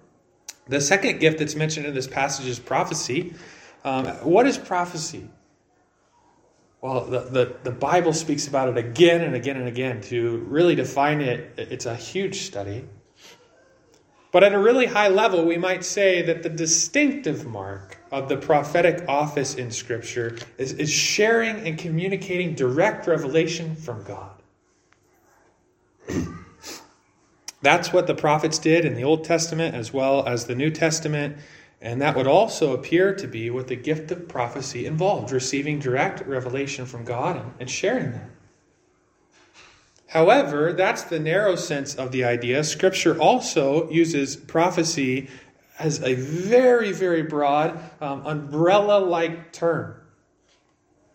the 0.68 0.82
second 0.82 1.18
gift 1.18 1.38
that's 1.38 1.54
mentioned 1.54 1.86
in 1.86 1.94
this 1.94 2.06
passage 2.06 2.44
is 2.44 2.58
prophecy. 2.58 3.32
Um, 3.84 4.08
what 4.16 4.46
is 4.46 4.58
prophecy? 4.58 5.30
Well, 6.82 7.06
the, 7.06 7.20
the, 7.20 7.56
the, 7.62 7.70
Bible 7.70 8.12
speaks 8.12 8.46
about 8.46 8.68
it 8.68 8.76
again 8.76 9.22
and 9.22 9.34
again 9.34 9.56
and 9.56 9.66
again. 9.66 10.02
To 10.02 10.36
really 10.46 10.74
define 10.74 11.22
it, 11.22 11.54
it's 11.56 11.86
a 11.86 11.96
huge 11.96 12.42
study. 12.42 12.84
But 14.36 14.44
at 14.44 14.52
a 14.52 14.58
really 14.58 14.84
high 14.84 15.08
level, 15.08 15.46
we 15.46 15.56
might 15.56 15.82
say 15.82 16.20
that 16.20 16.42
the 16.42 16.50
distinctive 16.50 17.46
mark 17.46 17.96
of 18.10 18.28
the 18.28 18.36
prophetic 18.36 19.02
office 19.08 19.54
in 19.54 19.70
Scripture 19.70 20.36
is, 20.58 20.74
is 20.74 20.92
sharing 20.92 21.66
and 21.66 21.78
communicating 21.78 22.54
direct 22.54 23.06
revelation 23.06 23.74
from 23.74 24.04
God. 24.04 24.42
That's 27.62 27.94
what 27.94 28.06
the 28.06 28.14
prophets 28.14 28.58
did 28.58 28.84
in 28.84 28.94
the 28.94 29.04
Old 29.04 29.24
Testament 29.24 29.74
as 29.74 29.94
well 29.94 30.26
as 30.26 30.44
the 30.44 30.54
New 30.54 30.68
Testament. 30.68 31.38
And 31.80 32.02
that 32.02 32.14
would 32.14 32.26
also 32.26 32.74
appear 32.74 33.14
to 33.14 33.26
be 33.26 33.48
what 33.48 33.68
the 33.68 33.76
gift 33.76 34.10
of 34.10 34.28
prophecy 34.28 34.84
involved 34.84 35.32
receiving 35.32 35.78
direct 35.78 36.20
revelation 36.26 36.84
from 36.84 37.06
God 37.06 37.36
and, 37.38 37.52
and 37.60 37.70
sharing 37.70 38.12
that. 38.12 38.35
However, 40.08 40.72
that's 40.72 41.04
the 41.04 41.18
narrow 41.18 41.56
sense 41.56 41.94
of 41.94 42.12
the 42.12 42.24
idea. 42.24 42.62
Scripture 42.64 43.18
also 43.18 43.90
uses 43.90 44.36
prophecy 44.36 45.28
as 45.78 46.02
a 46.02 46.14
very, 46.14 46.92
very 46.92 47.22
broad, 47.22 47.78
um, 48.00 48.24
umbrella 48.24 48.98
like 48.98 49.52
term 49.52 49.94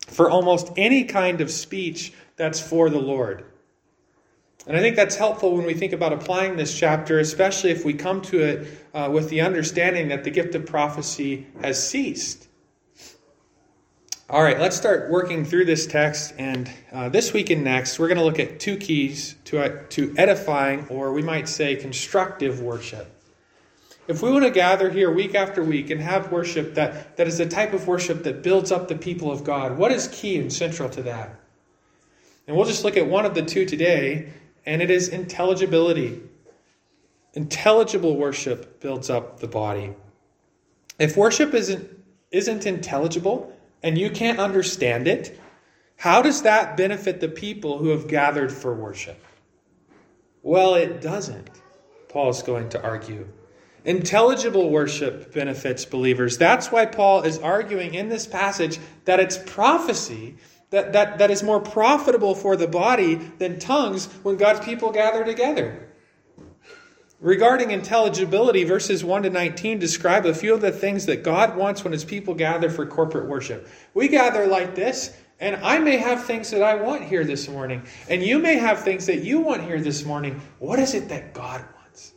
for 0.06 0.30
almost 0.30 0.70
any 0.76 1.04
kind 1.04 1.40
of 1.40 1.50
speech 1.50 2.12
that's 2.36 2.60
for 2.60 2.90
the 2.90 2.98
Lord. 2.98 3.44
And 4.66 4.76
I 4.76 4.80
think 4.80 4.94
that's 4.94 5.16
helpful 5.16 5.56
when 5.56 5.66
we 5.66 5.74
think 5.74 5.92
about 5.92 6.12
applying 6.12 6.56
this 6.56 6.78
chapter, 6.78 7.18
especially 7.18 7.70
if 7.70 7.84
we 7.84 7.94
come 7.94 8.20
to 8.22 8.40
it 8.40 8.68
uh, 8.94 9.10
with 9.12 9.28
the 9.28 9.40
understanding 9.40 10.08
that 10.08 10.22
the 10.22 10.30
gift 10.30 10.54
of 10.54 10.66
prophecy 10.66 11.46
has 11.62 11.84
ceased. 11.84 12.46
All 14.32 14.42
right, 14.42 14.58
let's 14.58 14.78
start 14.78 15.10
working 15.10 15.44
through 15.44 15.66
this 15.66 15.86
text. 15.86 16.32
And 16.38 16.70
uh, 16.90 17.10
this 17.10 17.34
week 17.34 17.50
and 17.50 17.62
next, 17.62 17.98
we're 17.98 18.08
going 18.08 18.16
to 18.16 18.24
look 18.24 18.38
at 18.38 18.58
two 18.58 18.78
keys 18.78 19.36
to, 19.44 19.62
uh, 19.62 19.82
to 19.90 20.14
edifying, 20.16 20.88
or 20.88 21.12
we 21.12 21.20
might 21.20 21.50
say 21.50 21.76
constructive 21.76 22.62
worship. 22.62 23.14
If 24.08 24.22
we 24.22 24.30
want 24.32 24.44
to 24.44 24.50
gather 24.50 24.88
here 24.88 25.10
week 25.10 25.34
after 25.34 25.62
week 25.62 25.90
and 25.90 26.00
have 26.00 26.32
worship 26.32 26.76
that, 26.76 27.18
that 27.18 27.28
is 27.28 27.36
the 27.36 27.44
type 27.44 27.74
of 27.74 27.86
worship 27.86 28.22
that 28.22 28.42
builds 28.42 28.72
up 28.72 28.88
the 28.88 28.94
people 28.94 29.30
of 29.30 29.44
God, 29.44 29.76
what 29.76 29.92
is 29.92 30.08
key 30.08 30.38
and 30.38 30.50
central 30.50 30.88
to 30.88 31.02
that? 31.02 31.38
And 32.48 32.56
we'll 32.56 32.64
just 32.64 32.84
look 32.84 32.96
at 32.96 33.06
one 33.06 33.26
of 33.26 33.34
the 33.34 33.42
two 33.42 33.66
today, 33.66 34.32
and 34.64 34.80
it 34.80 34.90
is 34.90 35.08
intelligibility. 35.10 36.22
Intelligible 37.34 38.16
worship 38.16 38.80
builds 38.80 39.10
up 39.10 39.40
the 39.40 39.46
body. 39.46 39.92
If 40.98 41.18
worship 41.18 41.52
isn't, 41.52 41.86
isn't 42.30 42.64
intelligible, 42.64 43.54
and 43.82 43.98
you 43.98 44.10
can't 44.10 44.38
understand 44.38 45.08
it, 45.08 45.38
how 45.96 46.22
does 46.22 46.42
that 46.42 46.76
benefit 46.76 47.20
the 47.20 47.28
people 47.28 47.78
who 47.78 47.88
have 47.88 48.08
gathered 48.08 48.52
for 48.52 48.74
worship? 48.74 49.22
Well, 50.42 50.74
it 50.74 51.00
doesn't, 51.00 51.50
Paul's 52.08 52.42
going 52.42 52.68
to 52.70 52.82
argue. 52.82 53.28
Intelligible 53.84 54.70
worship 54.70 55.32
benefits 55.32 55.84
believers. 55.84 56.38
That's 56.38 56.70
why 56.70 56.86
Paul 56.86 57.22
is 57.22 57.38
arguing 57.38 57.94
in 57.94 58.08
this 58.08 58.26
passage 58.26 58.78
that 59.04 59.20
it's 59.20 59.38
prophecy 59.38 60.36
that, 60.70 60.92
that, 60.92 61.18
that 61.18 61.30
is 61.30 61.42
more 61.42 61.60
profitable 61.60 62.34
for 62.34 62.56
the 62.56 62.66
body 62.66 63.16
than 63.38 63.58
tongues 63.58 64.06
when 64.22 64.36
God's 64.36 64.64
people 64.64 64.90
gather 64.90 65.24
together. 65.24 65.91
Regarding 67.22 67.70
intelligibility, 67.70 68.64
verses 68.64 69.04
1 69.04 69.22
to 69.22 69.30
19 69.30 69.78
describe 69.78 70.26
a 70.26 70.34
few 70.34 70.54
of 70.54 70.60
the 70.60 70.72
things 70.72 71.06
that 71.06 71.22
God 71.22 71.56
wants 71.56 71.84
when 71.84 71.92
his 71.92 72.04
people 72.04 72.34
gather 72.34 72.68
for 72.68 72.84
corporate 72.84 73.28
worship. 73.28 73.68
We 73.94 74.08
gather 74.08 74.44
like 74.48 74.74
this, 74.74 75.16
and 75.38 75.54
I 75.64 75.78
may 75.78 75.98
have 75.98 76.24
things 76.24 76.50
that 76.50 76.64
I 76.64 76.74
want 76.74 77.04
here 77.04 77.22
this 77.22 77.48
morning, 77.48 77.84
and 78.08 78.24
you 78.24 78.40
may 78.40 78.56
have 78.56 78.82
things 78.82 79.06
that 79.06 79.22
you 79.22 79.38
want 79.38 79.62
here 79.62 79.80
this 79.80 80.04
morning. 80.04 80.42
What 80.58 80.80
is 80.80 80.94
it 80.94 81.08
that 81.10 81.32
God 81.32 81.64
wants? 81.76 82.12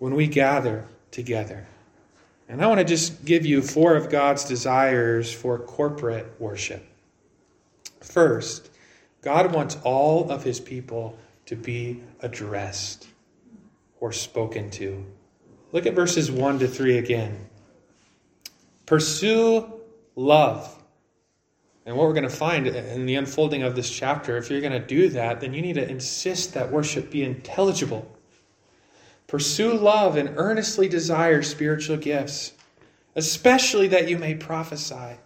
When 0.00 0.16
we 0.16 0.26
gather 0.26 0.84
together. 1.12 1.64
And 2.48 2.60
I 2.60 2.66
want 2.66 2.80
to 2.80 2.84
just 2.84 3.24
give 3.24 3.46
you 3.46 3.62
four 3.62 3.94
of 3.94 4.10
God's 4.10 4.44
desires 4.44 5.32
for 5.32 5.60
corporate 5.60 6.26
worship. 6.40 6.84
First, 8.00 8.68
God 9.20 9.54
wants 9.54 9.76
all 9.84 10.28
of 10.28 10.42
his 10.42 10.58
people 10.58 11.16
to 11.52 11.56
be 11.56 12.00
addressed 12.20 13.06
or 14.00 14.10
spoken 14.10 14.70
to. 14.70 15.04
Look 15.72 15.84
at 15.84 15.92
verses 15.92 16.30
1 16.30 16.60
to 16.60 16.66
3 16.66 16.96
again. 16.96 17.46
Pursue 18.86 19.70
love. 20.16 20.82
And 21.84 21.94
what 21.94 22.06
we're 22.06 22.14
going 22.14 22.22
to 22.22 22.30
find 22.30 22.66
in 22.66 23.04
the 23.04 23.16
unfolding 23.16 23.64
of 23.64 23.76
this 23.76 23.90
chapter, 23.90 24.38
if 24.38 24.48
you're 24.48 24.62
going 24.62 24.72
to 24.72 24.80
do 24.80 25.10
that, 25.10 25.42
then 25.42 25.52
you 25.52 25.60
need 25.60 25.74
to 25.74 25.86
insist 25.86 26.54
that 26.54 26.72
worship 26.72 27.10
be 27.10 27.22
intelligible. 27.22 28.10
Pursue 29.26 29.74
love 29.74 30.16
and 30.16 30.32
earnestly 30.36 30.88
desire 30.88 31.42
spiritual 31.42 31.98
gifts, 31.98 32.52
especially 33.14 33.88
that 33.88 34.08
you 34.08 34.16
may 34.16 34.34
prophesy. 34.34 35.18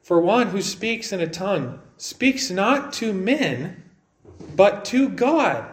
For 0.00 0.20
one 0.20 0.48
who 0.48 0.62
speaks 0.62 1.12
in 1.12 1.20
a 1.20 1.26
tongue 1.26 1.80
speaks 1.96 2.52
not 2.52 2.92
to 2.94 3.12
men, 3.12 3.89
but 4.60 4.84
to 4.84 5.08
God, 5.08 5.64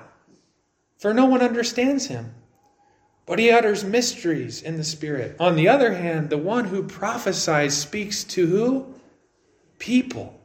for 0.97 1.13
no 1.13 1.25
one 1.25 1.41
understands 1.41 2.07
him. 2.07 2.33
But 3.25 3.37
he 3.37 3.51
utters 3.51 3.83
mysteries 3.83 4.61
in 4.61 4.77
the 4.77 4.83
Spirit. 4.85 5.35
On 5.41 5.57
the 5.57 5.67
other 5.67 5.93
hand, 5.93 6.29
the 6.29 6.37
one 6.37 6.63
who 6.63 6.83
prophesies 6.83 7.75
speaks 7.75 8.23
to 8.23 8.45
who? 8.45 8.85
People, 9.77 10.39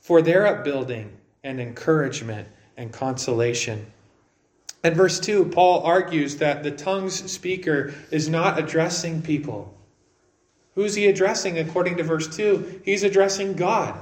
for 0.00 0.22
their 0.22 0.46
upbuilding 0.46 1.14
and 1.44 1.60
encouragement 1.60 2.48
and 2.78 2.94
consolation. 2.94 3.92
In 4.82 4.94
verse 4.94 5.20
2, 5.20 5.50
Paul 5.50 5.82
argues 5.82 6.36
that 6.36 6.62
the 6.62 6.70
tongues 6.70 7.30
speaker 7.30 7.92
is 8.10 8.26
not 8.26 8.58
addressing 8.58 9.20
people. 9.20 9.76
Who's 10.76 10.94
he 10.94 11.08
addressing 11.08 11.58
according 11.58 11.98
to 11.98 12.04
verse 12.04 12.34
2? 12.34 12.80
He's 12.86 13.02
addressing 13.02 13.52
God. 13.52 14.00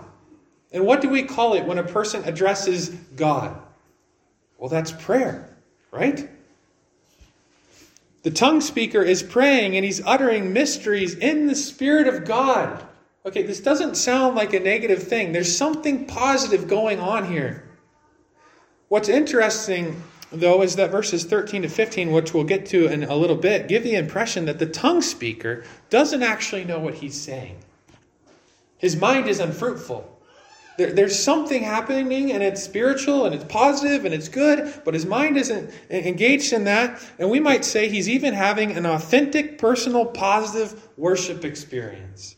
And 0.73 0.85
what 0.85 1.01
do 1.01 1.09
we 1.09 1.23
call 1.23 1.55
it 1.55 1.65
when 1.65 1.79
a 1.79 1.83
person 1.83 2.25
addresses 2.25 2.91
God? 3.17 3.59
Well, 4.59 4.69
that's 4.69 4.93
prayer, 4.93 5.49
right? 5.91 6.29
The 8.23 8.31
tongue 8.31 8.61
speaker 8.61 9.03
is 9.03 9.23
praying 9.23 9.77
and 9.77 9.85
he's 9.85 10.05
uttering 10.05 10.53
mysteries 10.53 11.15
in 11.15 11.47
the 11.47 11.55
Spirit 11.55 12.09
of 12.09 12.25
God. 12.25 12.85
Okay, 13.25 13.43
this 13.43 13.61
doesn't 13.61 13.97
sound 13.97 14.37
like 14.37 14.53
a 14.53 14.61
negative 14.61 15.03
thing. 15.03 15.33
There's 15.33 15.57
something 15.57 16.07
positive 16.07 16.69
going 16.69 16.99
on 17.01 17.31
here. 17.31 17.65
What's 18.89 19.09
interesting, 19.09 20.03
though, 20.33 20.63
is 20.63 20.77
that 20.77 20.91
verses 20.91 21.25
13 21.25 21.63
to 21.63 21.69
15, 21.69 22.11
which 22.11 22.35
we'll 22.35 22.45
get 22.45 22.67
to 22.67 22.87
in 22.87 23.05
a 23.05 23.15
little 23.15 23.37
bit, 23.37 23.69
give 23.69 23.83
the 23.83 23.95
impression 23.95 24.47
that 24.47 24.59
the 24.59 24.67
tongue 24.67 25.03
speaker 25.03 25.65
doesn't 25.91 26.23
actually 26.23 26.65
know 26.65 26.79
what 26.81 26.95
he's 26.95 27.19
saying. 27.19 27.59
His 28.79 28.97
mind 28.97 29.29
is 29.29 29.41
unfruitful. 29.41 30.18
There, 30.79 30.93
there's 30.93 31.19
something 31.19 31.65
happening 31.65 32.31
and 32.31 32.41
it's 32.41 32.63
spiritual 32.63 33.27
and 33.27 33.35
it's 33.35 33.45
positive 33.45 34.05
and 34.05 34.15
it's 34.15 34.29
good, 34.29 34.81
but 34.85 34.95
his 34.95 35.05
mind 35.05 35.37
isn't 35.37 35.71
engaged 35.91 36.53
in 36.53 36.65
that. 36.65 37.05
And 37.19 37.29
we 37.29 37.41
might 37.41 37.65
say 37.65 37.89
he's 37.89 38.09
even 38.09 38.33
having 38.33 38.71
an 38.71 38.87
authentic, 38.87 39.59
personal, 39.59 40.07
positive 40.07 40.89
worship 40.97 41.45
experience. 41.45 42.37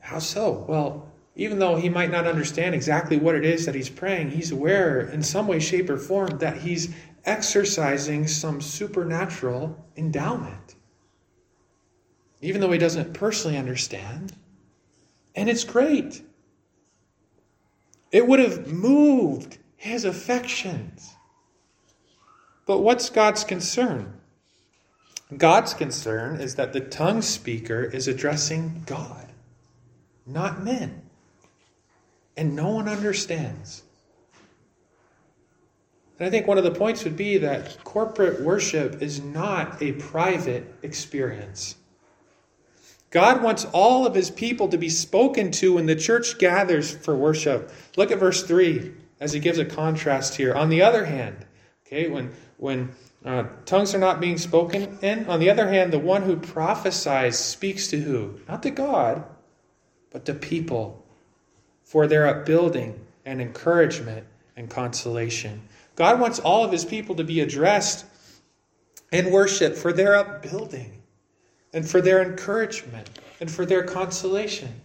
How 0.00 0.18
so? 0.18 0.64
Well, 0.66 1.12
even 1.36 1.58
though 1.58 1.76
he 1.76 1.90
might 1.90 2.10
not 2.10 2.26
understand 2.26 2.74
exactly 2.74 3.18
what 3.18 3.34
it 3.34 3.44
is 3.44 3.66
that 3.66 3.74
he's 3.74 3.90
praying, 3.90 4.30
he's 4.30 4.50
aware 4.50 5.00
in 5.00 5.22
some 5.22 5.46
way, 5.46 5.60
shape, 5.60 5.90
or 5.90 5.98
form 5.98 6.38
that 6.38 6.56
he's 6.56 6.94
exercising 7.26 8.26
some 8.26 8.62
supernatural 8.62 9.76
endowment. 9.94 10.74
Even 12.40 12.62
though 12.62 12.72
he 12.72 12.78
doesn't 12.78 13.12
personally 13.12 13.58
understand. 13.58 14.32
And 15.36 15.50
it's 15.50 15.64
great. 15.64 16.22
It 18.10 18.26
would 18.26 18.40
have 18.40 18.66
moved 18.66 19.58
his 19.76 20.04
affections. 20.04 21.14
But 22.66 22.80
what's 22.80 23.10
God's 23.10 23.44
concern? 23.44 24.20
God's 25.36 25.74
concern 25.74 26.40
is 26.40 26.56
that 26.56 26.72
the 26.72 26.80
tongue 26.80 27.22
speaker 27.22 27.82
is 27.82 28.08
addressing 28.08 28.82
God, 28.86 29.28
not 30.26 30.64
men. 30.64 31.02
And 32.36 32.56
no 32.56 32.70
one 32.70 32.88
understands. 32.88 33.82
And 36.18 36.26
I 36.26 36.30
think 36.30 36.46
one 36.46 36.58
of 36.58 36.64
the 36.64 36.70
points 36.70 37.04
would 37.04 37.16
be 37.16 37.38
that 37.38 37.82
corporate 37.84 38.40
worship 38.40 39.00
is 39.00 39.20
not 39.20 39.80
a 39.82 39.92
private 39.92 40.74
experience. 40.82 41.76
God 43.10 43.42
wants 43.42 43.64
all 43.72 44.06
of 44.06 44.14
his 44.14 44.30
people 44.30 44.68
to 44.68 44.78
be 44.78 44.88
spoken 44.88 45.50
to 45.52 45.74
when 45.74 45.86
the 45.86 45.96
church 45.96 46.38
gathers 46.38 46.96
for 46.96 47.14
worship. 47.16 47.72
Look 47.96 48.12
at 48.12 48.18
verse 48.18 48.44
3 48.44 48.92
as 49.18 49.32
he 49.32 49.40
gives 49.40 49.58
a 49.58 49.64
contrast 49.64 50.36
here. 50.36 50.54
On 50.54 50.68
the 50.68 50.82
other 50.82 51.04
hand, 51.04 51.44
okay, 51.86 52.08
when, 52.08 52.32
when 52.56 52.90
uh, 53.24 53.44
tongues 53.66 53.94
are 53.94 53.98
not 53.98 54.20
being 54.20 54.38
spoken 54.38 54.96
in, 55.02 55.26
on 55.26 55.40
the 55.40 55.50
other 55.50 55.68
hand, 55.68 55.92
the 55.92 55.98
one 55.98 56.22
who 56.22 56.36
prophesies 56.36 57.36
speaks 57.36 57.88
to 57.88 58.00
who? 58.00 58.40
Not 58.48 58.62
to 58.62 58.70
God, 58.70 59.24
but 60.12 60.24
to 60.26 60.34
people 60.34 61.04
for 61.82 62.06
their 62.06 62.28
upbuilding 62.28 63.04
and 63.24 63.40
encouragement 63.40 64.24
and 64.56 64.70
consolation. 64.70 65.62
God 65.96 66.20
wants 66.20 66.38
all 66.38 66.64
of 66.64 66.70
his 66.70 66.84
people 66.84 67.16
to 67.16 67.24
be 67.24 67.40
addressed 67.40 68.06
in 69.10 69.32
worship 69.32 69.74
for 69.74 69.92
their 69.92 70.14
upbuilding 70.14 70.99
and 71.72 71.88
for 71.88 72.00
their 72.00 72.22
encouragement 72.22 73.08
and 73.40 73.50
for 73.50 73.64
their 73.64 73.82
consolation. 73.82 74.80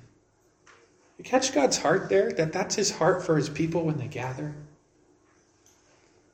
You 1.17 1.23
catch 1.23 1.53
God's 1.53 1.77
heart 1.77 2.09
there? 2.09 2.31
That 2.31 2.51
that's 2.51 2.75
his 2.75 2.91
heart 2.91 3.25
for 3.25 3.37
his 3.37 3.49
people 3.49 3.83
when 3.83 3.97
they 3.97 4.07
gather? 4.07 4.53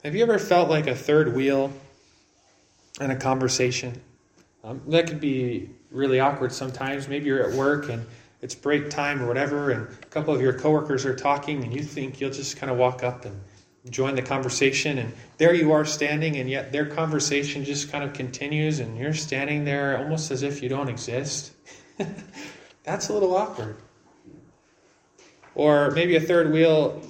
Have 0.04 0.16
you 0.16 0.24
ever 0.24 0.40
felt 0.40 0.70
like 0.70 0.88
a 0.88 0.96
third 0.96 1.36
wheel 1.36 1.72
in 3.00 3.12
a 3.12 3.16
conversation? 3.16 4.02
Um, 4.64 4.82
that 4.88 5.08
could 5.08 5.22
be 5.22 5.70
really 5.92 6.20
awkward 6.20 6.52
sometimes. 6.52 7.08
Maybe 7.08 7.28
you're 7.28 7.48
at 7.48 7.56
work 7.56 7.90
and 7.90 8.06
it's 8.42 8.56
break 8.56 8.90
time 8.90 9.22
or 9.22 9.28
whatever, 9.28 9.70
and 9.70 9.88
a 9.88 10.06
couple 10.08 10.34
of 10.34 10.42
your 10.42 10.54
coworkers 10.54 11.06
are 11.06 11.16
talking, 11.16 11.64
and 11.64 11.72
you 11.72 11.84
think 11.84 12.20
you'll 12.20 12.32
just 12.32 12.58
kind 12.58 12.72
of 12.72 12.78
walk 12.78 13.04
up 13.04 13.26
and 13.26 13.40
join 13.90 14.16
the 14.16 14.22
conversation 14.22 15.00
and 15.00 15.12
there 15.38 15.54
you 15.54 15.72
are 15.72 15.86
standing 15.86 16.38
and 16.38 16.50
yet 16.50 16.72
their 16.72 16.86
conversation 16.86 17.66
just 17.66 17.92
kind 17.92 18.04
of 18.04 18.14
continues 18.14 18.80
and 18.80 18.98
you're 18.98 19.14
standing 19.14 19.66
there 19.66 19.98
almost 19.98 20.30
as 20.30 20.44
if 20.44 20.62
you 20.62 20.70
don't 20.70 20.88
exist. 20.88 21.54
That's 22.84 23.10
a 23.10 23.14
little 23.14 23.36
awkward. 23.36 23.78
Or 25.56 25.92
maybe 25.92 26.16
a 26.16 26.22
third 26.22 26.52
wheel 26.52 27.02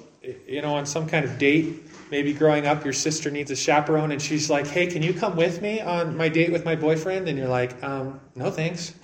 you 0.46 0.62
know 0.62 0.76
on 0.76 0.86
some 0.86 1.08
kind 1.08 1.24
of 1.24 1.36
date 1.36 1.82
maybe 2.10 2.32
growing 2.32 2.64
up 2.64 2.84
your 2.84 2.92
sister 2.92 3.28
needs 3.28 3.50
a 3.50 3.56
chaperone 3.56 4.12
and 4.12 4.22
she's 4.22 4.48
like 4.48 4.66
hey 4.68 4.86
can 4.86 5.02
you 5.02 5.12
come 5.12 5.34
with 5.34 5.60
me 5.60 5.80
on 5.80 6.16
my 6.16 6.28
date 6.28 6.52
with 6.52 6.64
my 6.64 6.74
boyfriend? 6.74 7.28
And 7.28 7.36
you're 7.36 7.48
like 7.48 7.82
um, 7.84 8.18
no 8.34 8.50
thanks. 8.50 8.94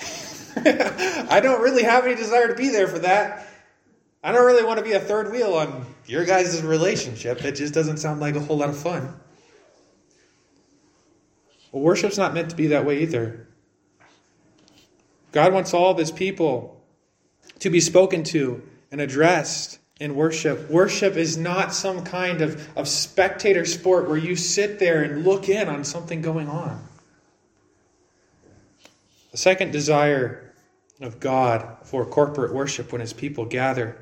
I 0.56 1.40
don't 1.40 1.60
really 1.60 1.82
have 1.82 2.06
any 2.06 2.14
desire 2.14 2.48
to 2.48 2.54
be 2.54 2.70
there 2.70 2.88
for 2.88 3.00
that 3.00 3.47
I 4.22 4.32
don't 4.32 4.44
really 4.44 4.64
want 4.64 4.78
to 4.78 4.84
be 4.84 4.92
a 4.92 5.00
third 5.00 5.30
wheel 5.30 5.54
on 5.54 5.86
your 6.06 6.24
guys' 6.24 6.62
relationship. 6.62 7.44
It 7.44 7.52
just 7.52 7.72
doesn't 7.72 7.98
sound 7.98 8.20
like 8.20 8.34
a 8.34 8.40
whole 8.40 8.58
lot 8.58 8.68
of 8.68 8.76
fun. 8.76 9.14
Well, 11.70 11.82
worship's 11.82 12.18
not 12.18 12.34
meant 12.34 12.50
to 12.50 12.56
be 12.56 12.68
that 12.68 12.84
way 12.84 13.02
either. 13.02 13.46
God 15.30 15.52
wants 15.52 15.74
all 15.74 15.92
of 15.92 15.98
his 15.98 16.10
people 16.10 16.82
to 17.60 17.70
be 17.70 17.80
spoken 17.80 18.24
to 18.24 18.62
and 18.90 19.00
addressed 19.00 19.78
in 20.00 20.14
worship. 20.14 20.70
Worship 20.70 21.16
is 21.16 21.36
not 21.36 21.74
some 21.74 22.04
kind 22.04 22.40
of, 22.40 22.66
of 22.76 22.88
spectator 22.88 23.64
sport 23.64 24.08
where 24.08 24.16
you 24.16 24.34
sit 24.34 24.78
there 24.78 25.02
and 25.02 25.24
look 25.24 25.48
in 25.48 25.68
on 25.68 25.84
something 25.84 26.22
going 26.22 26.48
on. 26.48 26.82
The 29.32 29.38
second 29.38 29.72
desire 29.72 30.54
of 31.00 31.20
God 31.20 31.76
for 31.84 32.04
corporate 32.06 32.54
worship 32.54 32.90
when 32.90 33.00
his 33.00 33.12
people 33.12 33.44
gather 33.44 33.96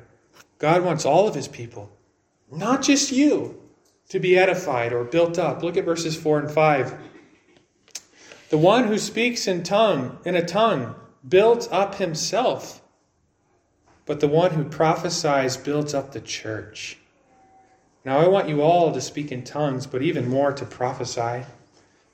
God 0.59 0.83
wants 0.83 1.05
all 1.05 1.27
of 1.27 1.35
his 1.35 1.47
people, 1.47 1.91
not 2.51 2.81
just 2.81 3.11
you, 3.11 3.61
to 4.09 4.19
be 4.19 4.37
edified 4.37 4.93
or 4.93 5.03
built 5.03 5.37
up. 5.37 5.61
Look 5.61 5.77
at 5.77 5.85
verses 5.85 6.15
4 6.15 6.39
and 6.39 6.51
5. 6.51 6.97
The 8.49 8.57
one 8.57 8.85
who 8.85 8.97
speaks 8.97 9.47
in 9.47 9.63
tongue, 9.63 10.17
in 10.23 10.35
a 10.35 10.45
tongue, 10.45 10.95
builds 11.27 11.67
up 11.71 11.95
himself, 11.95 12.81
but 14.05 14.21
the 14.21 14.27
one 14.27 14.51
who 14.51 14.63
prophesies 14.63 15.57
builds 15.57 15.93
up 15.93 16.13
the 16.13 16.21
church. 16.21 16.97
Now 18.05 18.19
I 18.19 18.27
want 18.29 18.47
you 18.47 18.61
all 18.61 18.93
to 18.93 19.01
speak 19.01 19.33
in 19.33 19.43
tongues, 19.43 19.85
but 19.85 20.01
even 20.01 20.29
more 20.29 20.53
to 20.53 20.65
prophesy. 20.65 21.45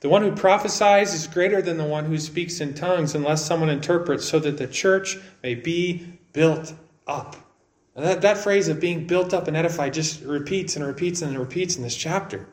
The 0.00 0.08
one 0.08 0.22
who 0.22 0.32
prophesies 0.32 1.14
is 1.14 1.28
greater 1.28 1.62
than 1.62 1.78
the 1.78 1.84
one 1.84 2.06
who 2.06 2.18
speaks 2.18 2.60
in 2.60 2.74
tongues, 2.74 3.14
unless 3.14 3.46
someone 3.46 3.70
interprets, 3.70 4.24
so 4.24 4.40
that 4.40 4.58
the 4.58 4.66
church 4.66 5.16
may 5.42 5.54
be 5.54 6.18
built 6.32 6.74
up. 7.06 7.36
And 7.96 8.04
that, 8.04 8.22
that 8.22 8.38
phrase 8.38 8.68
of 8.68 8.80
being 8.80 9.06
built 9.06 9.32
up 9.32 9.46
and 9.46 9.56
edified 9.56 9.94
just 9.94 10.22
repeats 10.22 10.76
and 10.76 10.84
repeats 10.84 11.22
and 11.22 11.38
repeats 11.38 11.76
in 11.76 11.82
this 11.82 11.96
chapter. 11.96 12.46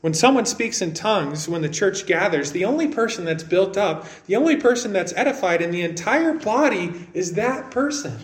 When 0.00 0.14
someone 0.14 0.46
speaks 0.46 0.80
in 0.80 0.94
tongues, 0.94 1.48
when 1.48 1.60
the 1.62 1.68
church 1.68 2.06
gathers, 2.06 2.52
the 2.52 2.64
only 2.64 2.88
person 2.88 3.24
that's 3.24 3.42
built 3.42 3.76
up, 3.76 4.06
the 4.26 4.36
only 4.36 4.56
person 4.56 4.92
that's 4.92 5.12
edified 5.14 5.60
in 5.60 5.72
the 5.72 5.82
entire 5.82 6.32
body 6.32 7.06
is 7.12 7.34
that 7.34 7.70
person. 7.70 8.18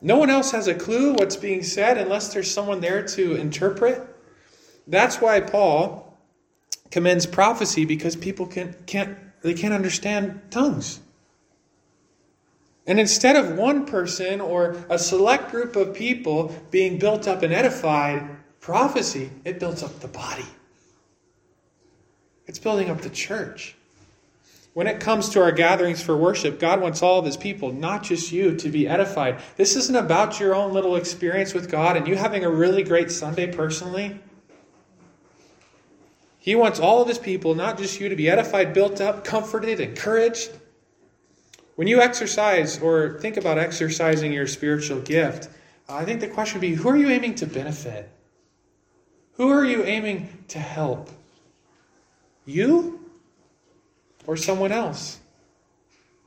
No 0.00 0.16
one 0.16 0.30
else 0.30 0.50
has 0.50 0.66
a 0.66 0.74
clue 0.74 1.12
what's 1.12 1.36
being 1.36 1.62
said 1.62 1.98
unless 1.98 2.32
there's 2.32 2.50
someone 2.50 2.80
there 2.80 3.06
to 3.06 3.36
interpret. 3.36 4.02
That's 4.88 5.20
why 5.20 5.38
Paul 5.40 6.18
commends 6.90 7.24
prophecy 7.24 7.84
because 7.84 8.16
people 8.16 8.46
can, 8.46 8.74
can't, 8.86 9.16
they 9.42 9.54
can't 9.54 9.72
understand 9.72 10.40
tongues. 10.50 10.98
And 12.86 12.98
instead 12.98 13.36
of 13.36 13.56
one 13.56 13.86
person 13.86 14.40
or 14.40 14.76
a 14.88 14.98
select 14.98 15.50
group 15.50 15.76
of 15.76 15.94
people 15.94 16.54
being 16.70 16.98
built 16.98 17.28
up 17.28 17.42
and 17.42 17.52
edified, 17.52 18.28
prophecy, 18.60 19.30
it 19.44 19.60
builds 19.60 19.82
up 19.82 20.00
the 20.00 20.08
body. 20.08 20.46
It's 22.46 22.58
building 22.58 22.90
up 22.90 23.00
the 23.00 23.10
church. 23.10 23.76
When 24.74 24.86
it 24.86 25.00
comes 25.00 25.28
to 25.30 25.42
our 25.42 25.52
gatherings 25.52 26.02
for 26.02 26.16
worship, 26.16 26.58
God 26.58 26.80
wants 26.80 27.02
all 27.02 27.18
of 27.18 27.26
his 27.26 27.36
people, 27.36 27.72
not 27.72 28.02
just 28.02 28.32
you, 28.32 28.56
to 28.56 28.68
be 28.70 28.88
edified. 28.88 29.40
This 29.56 29.76
isn't 29.76 29.94
about 29.94 30.40
your 30.40 30.54
own 30.54 30.72
little 30.72 30.96
experience 30.96 31.52
with 31.52 31.70
God 31.70 31.96
and 31.96 32.08
you 32.08 32.16
having 32.16 32.44
a 32.44 32.50
really 32.50 32.82
great 32.82 33.10
Sunday 33.10 33.52
personally. 33.52 34.18
He 36.38 36.54
wants 36.54 36.80
all 36.80 37.02
of 37.02 37.08
his 37.08 37.18
people, 37.18 37.54
not 37.54 37.78
just 37.78 38.00
you, 38.00 38.08
to 38.08 38.16
be 38.16 38.28
edified, 38.30 38.72
built 38.72 39.00
up, 39.00 39.24
comforted, 39.24 39.78
encouraged. 39.78 40.50
When 41.82 41.88
you 41.88 42.00
exercise 42.00 42.78
or 42.78 43.18
think 43.18 43.36
about 43.36 43.58
exercising 43.58 44.32
your 44.32 44.46
spiritual 44.46 45.00
gift, 45.00 45.48
I 45.88 46.04
think 46.04 46.20
the 46.20 46.28
question 46.28 46.60
would 46.60 46.68
be 46.68 46.74
who 46.76 46.88
are 46.88 46.96
you 46.96 47.08
aiming 47.08 47.34
to 47.34 47.46
benefit? 47.48 48.08
Who 49.32 49.48
are 49.48 49.64
you 49.64 49.82
aiming 49.82 50.44
to 50.46 50.60
help? 50.60 51.10
You 52.46 53.10
or 54.28 54.36
someone 54.36 54.70
else? 54.70 55.18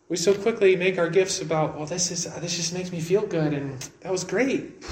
We 0.10 0.18
so 0.18 0.34
quickly 0.34 0.76
make 0.76 0.98
our 0.98 1.10
gifts 1.10 1.40
about, 1.40 1.78
well, 1.78 1.86
this 1.86 2.12
is 2.12 2.26
this 2.42 2.58
just 2.58 2.74
makes 2.74 2.92
me 2.92 3.00
feel 3.00 3.26
good 3.26 3.54
and 3.54 3.80
that 4.02 4.12
was 4.12 4.26
great. 4.26 4.86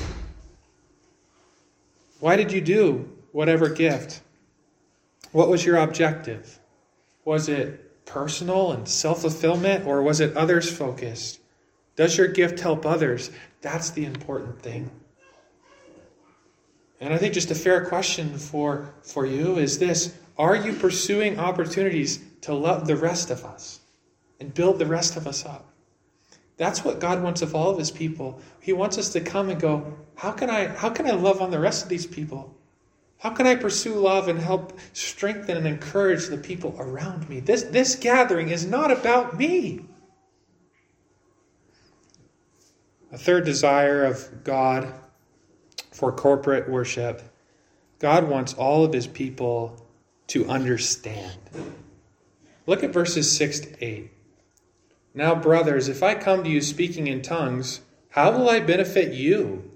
Why 2.22 2.38
did 2.38 2.54
you 2.54 2.62
do 2.62 3.12
whatever 3.34 3.68
gift? 3.68 4.22
What 5.34 5.50
was 5.50 5.66
your 5.66 5.76
objective? 5.76 6.58
Was 7.26 7.50
it 7.50 7.83
personal 8.06 8.72
and 8.72 8.88
self 8.88 9.22
fulfillment, 9.22 9.86
or 9.86 10.02
was 10.02 10.20
it 10.20 10.36
others 10.36 10.76
focused? 10.76 11.40
Does 11.96 12.18
your 12.18 12.28
gift 12.28 12.60
help 12.60 12.86
others? 12.86 13.32
That's 13.62 13.92
the 13.92 14.06
important 14.06 14.62
thing. 14.62 14.90
And 17.00 17.14
I 17.14 17.18
think 17.18 17.34
just 17.34 17.52
a 17.52 17.56
fair 17.56 17.86
question 17.86 18.38
for, 18.38 18.94
for 19.04 19.26
you 19.26 19.58
is 19.58 19.80
this 19.80 20.18
Are 20.38 20.56
you 20.56 20.74
pursuing 20.74 21.40
opportunities 21.40 22.20
to 22.42 22.54
love 22.54 22.88
the 22.88 22.96
rest 22.96 23.30
of 23.30 23.44
us 23.44 23.80
and 24.40 24.54
build 24.54 24.80
the 24.80 24.86
rest 24.86 25.18
of 25.18 25.28
us 25.28 25.46
up? 25.46 25.70
That's 26.58 26.86
what 26.86 27.00
God 27.00 27.24
wants 27.24 27.42
of 27.42 27.56
all 27.56 27.72
of 27.72 27.78
his 27.78 27.92
people. 27.92 28.40
He 28.60 28.74
wants 28.74 28.98
us 28.98 29.10
to 29.14 29.22
come 29.22 29.50
and 29.50 29.60
go, 29.60 29.98
how 30.16 30.32
can 30.32 30.50
I 30.50 30.68
how 30.68 30.90
can 30.90 31.08
I 31.08 31.12
love 31.12 31.42
on 31.42 31.52
the 31.52 31.60
rest 31.60 31.84
of 31.84 31.90
these 31.90 32.06
people? 32.06 32.56
How 33.24 33.30
can 33.30 33.48
I 33.48 33.56
pursue 33.56 33.96
love 33.96 34.28
and 34.28 34.38
help 34.38 34.78
strengthen 34.92 35.56
and 35.56 35.66
encourage 35.66 36.28
the 36.28 36.38
people 36.38 36.76
around 36.78 37.30
me? 37.30 37.40
This, 37.40 37.64
this 37.64 37.96
gathering 37.96 38.50
is 38.50 38.66
not 38.66 38.92
about 38.92 39.38
me. 39.38 39.86
A 43.14 43.18
third 43.18 43.46
desire 43.46 44.04
of 44.04 44.44
God 44.44 44.94
for 45.94 46.12
corporate 46.12 46.70
worship 46.70 47.22
God 48.00 48.28
wants 48.28 48.56
all 48.56 48.84
of 48.84 48.92
his 48.92 49.08
people 49.08 49.88
to 50.28 50.46
understand. 50.50 51.40
Look 52.68 52.84
at 52.84 52.92
verses 52.92 53.32
6 53.38 53.62
to 53.62 53.86
8. 53.86 54.12
Now, 55.14 55.34
brothers, 55.34 55.88
if 55.88 56.04
I 56.04 56.16
come 56.16 56.44
to 56.44 56.50
you 56.50 56.60
speaking 56.60 57.08
in 57.08 57.22
tongues, 57.22 57.80
how 58.10 58.38
will 58.38 58.50
I 58.50 58.60
benefit 58.60 59.14
you? 59.14 59.73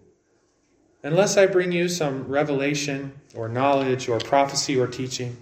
Unless 1.04 1.38
I 1.38 1.46
bring 1.46 1.72
you 1.72 1.88
some 1.88 2.28
revelation 2.28 3.14
or 3.36 3.48
knowledge 3.48 4.10
or 4.10 4.20
prophecy 4.20 4.80
or 4.80 4.88
teaching. 4.88 5.38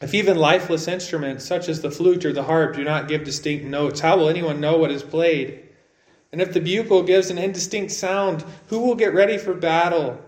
If 0.00 0.14
even 0.14 0.36
lifeless 0.36 0.86
instruments 0.86 1.44
such 1.44 1.68
as 1.68 1.80
the 1.80 1.90
flute 1.90 2.24
or 2.24 2.32
the 2.32 2.44
harp 2.44 2.76
do 2.76 2.84
not 2.84 3.08
give 3.08 3.24
distinct 3.24 3.64
notes, 3.64 4.00
how 4.00 4.16
will 4.16 4.28
anyone 4.28 4.60
know 4.60 4.78
what 4.78 4.92
is 4.92 5.02
played? 5.02 5.68
And 6.30 6.40
if 6.40 6.52
the 6.52 6.60
bugle 6.60 7.02
gives 7.02 7.30
an 7.30 7.38
indistinct 7.38 7.90
sound, 7.90 8.44
who 8.68 8.78
will 8.80 8.94
get 8.94 9.14
ready 9.14 9.38
for 9.38 9.54
battle? 9.54 10.22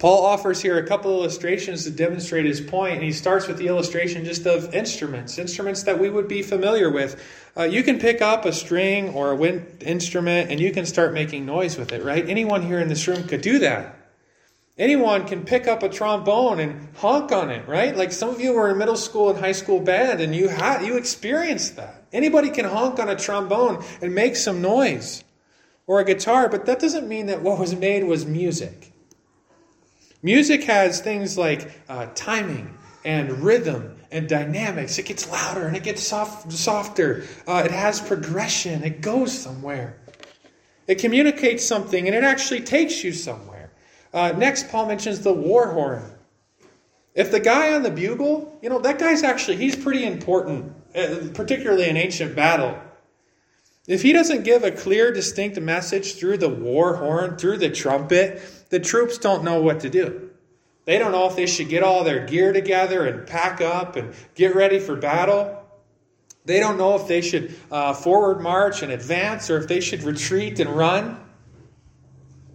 Paul 0.00 0.24
offers 0.24 0.62
here 0.62 0.78
a 0.78 0.86
couple 0.86 1.12
illustrations 1.12 1.84
to 1.84 1.90
demonstrate 1.90 2.46
his 2.46 2.58
point, 2.58 2.94
and 2.94 3.02
he 3.02 3.12
starts 3.12 3.46
with 3.46 3.58
the 3.58 3.68
illustration 3.68 4.24
just 4.24 4.46
of 4.46 4.74
instruments, 4.74 5.36
instruments 5.36 5.82
that 5.82 5.98
we 5.98 6.08
would 6.08 6.26
be 6.26 6.40
familiar 6.40 6.90
with. 6.90 7.22
Uh, 7.54 7.64
you 7.64 7.82
can 7.82 7.98
pick 7.98 8.22
up 8.22 8.46
a 8.46 8.52
string 8.52 9.10
or 9.10 9.30
a 9.30 9.36
wind 9.36 9.82
instrument 9.82 10.50
and 10.50 10.58
you 10.58 10.72
can 10.72 10.86
start 10.86 11.12
making 11.12 11.44
noise 11.44 11.76
with 11.76 11.92
it, 11.92 12.02
right? 12.02 12.26
Anyone 12.26 12.62
here 12.62 12.80
in 12.80 12.88
this 12.88 13.06
room 13.06 13.24
could 13.28 13.42
do 13.42 13.58
that. 13.58 13.94
Anyone 14.78 15.26
can 15.26 15.44
pick 15.44 15.68
up 15.68 15.82
a 15.82 15.88
trombone 15.90 16.60
and 16.60 16.88
honk 16.96 17.30
on 17.30 17.50
it, 17.50 17.68
right? 17.68 17.94
Like 17.94 18.12
some 18.12 18.30
of 18.30 18.40
you 18.40 18.54
were 18.54 18.70
in 18.70 18.78
middle 18.78 18.96
school 18.96 19.28
and 19.28 19.38
high 19.38 19.52
school 19.52 19.80
band 19.80 20.22
and 20.22 20.34
you 20.34 20.48
had 20.48 20.82
you 20.82 20.96
experienced 20.96 21.76
that. 21.76 22.04
Anybody 22.10 22.48
can 22.48 22.64
honk 22.64 22.98
on 22.98 23.10
a 23.10 23.16
trombone 23.16 23.84
and 24.00 24.14
make 24.14 24.36
some 24.36 24.62
noise 24.62 25.22
or 25.86 26.00
a 26.00 26.04
guitar, 26.06 26.48
but 26.48 26.64
that 26.64 26.78
doesn't 26.78 27.06
mean 27.06 27.26
that 27.26 27.42
what 27.42 27.58
was 27.58 27.74
made 27.74 28.04
was 28.04 28.24
music. 28.24 28.89
Music 30.22 30.64
has 30.64 31.00
things 31.00 31.38
like 31.38 31.70
uh, 31.88 32.06
timing 32.14 32.76
and 33.04 33.42
rhythm 33.42 33.96
and 34.12 34.28
dynamics. 34.28 34.98
It 34.98 35.06
gets 35.06 35.30
louder 35.30 35.66
and 35.66 35.76
it 35.76 35.82
gets 35.82 36.02
soft, 36.02 36.52
softer. 36.52 37.24
Uh, 37.46 37.62
it 37.64 37.70
has 37.70 38.00
progression. 38.00 38.82
It 38.82 39.00
goes 39.00 39.36
somewhere. 39.36 39.96
It 40.86 40.98
communicates 40.98 41.64
something 41.64 42.06
and 42.06 42.14
it 42.14 42.24
actually 42.24 42.60
takes 42.60 43.02
you 43.02 43.12
somewhere. 43.12 43.70
Uh, 44.12 44.32
next, 44.36 44.68
Paul 44.68 44.86
mentions 44.86 45.20
the 45.20 45.32
war 45.32 45.72
horn. 45.72 46.02
If 47.14 47.30
the 47.30 47.40
guy 47.40 47.72
on 47.74 47.82
the 47.82 47.90
bugle, 47.90 48.58
you 48.62 48.68
know, 48.68 48.78
that 48.80 48.98
guy's 48.98 49.22
actually, 49.22 49.56
he's 49.56 49.76
pretty 49.76 50.04
important, 50.04 50.72
uh, 50.94 51.28
particularly 51.34 51.88
in 51.88 51.96
ancient 51.96 52.36
battle. 52.36 52.78
If 53.90 54.02
he 54.02 54.12
doesn't 54.12 54.44
give 54.44 54.62
a 54.62 54.70
clear, 54.70 55.10
distinct 55.10 55.60
message 55.60 56.14
through 56.14 56.36
the 56.36 56.48
war 56.48 56.94
horn, 56.94 57.36
through 57.36 57.58
the 57.58 57.70
trumpet, 57.70 58.40
the 58.68 58.78
troops 58.78 59.18
don't 59.18 59.42
know 59.42 59.60
what 59.60 59.80
to 59.80 59.90
do. 59.90 60.30
They 60.84 60.96
don't 60.96 61.10
know 61.10 61.26
if 61.26 61.34
they 61.34 61.46
should 61.46 61.68
get 61.68 61.82
all 61.82 62.04
their 62.04 62.24
gear 62.24 62.52
together 62.52 63.04
and 63.04 63.26
pack 63.26 63.60
up 63.60 63.96
and 63.96 64.14
get 64.36 64.54
ready 64.54 64.78
for 64.78 64.94
battle. 64.94 65.60
They 66.44 66.60
don't 66.60 66.78
know 66.78 66.94
if 66.94 67.08
they 67.08 67.20
should 67.20 67.52
uh, 67.72 67.92
forward 67.92 68.40
march 68.40 68.82
and 68.82 68.92
advance 68.92 69.50
or 69.50 69.58
if 69.58 69.66
they 69.66 69.80
should 69.80 70.04
retreat 70.04 70.60
and 70.60 70.70
run. 70.70 71.18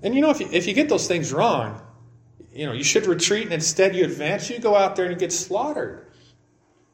And 0.04 0.16
you 0.16 0.22
know, 0.22 0.30
if 0.30 0.40
you, 0.40 0.48
if 0.54 0.68
you 0.68 0.74
get 0.74 0.88
those 0.88 1.06
things 1.06 1.34
wrong, 1.34 1.82
you 2.54 2.66
know, 2.66 2.72
you 2.72 2.86
should 2.86 3.08
retreat 3.08 3.44
and 3.44 3.52
instead 3.52 3.94
you 3.94 4.06
advance, 4.06 4.50
you 4.50 4.60
go 4.60 4.74
out 4.74 4.96
there 4.96 5.04
and 5.04 5.14
you 5.14 5.20
get 5.20 5.34
slaughtered. 5.34 6.08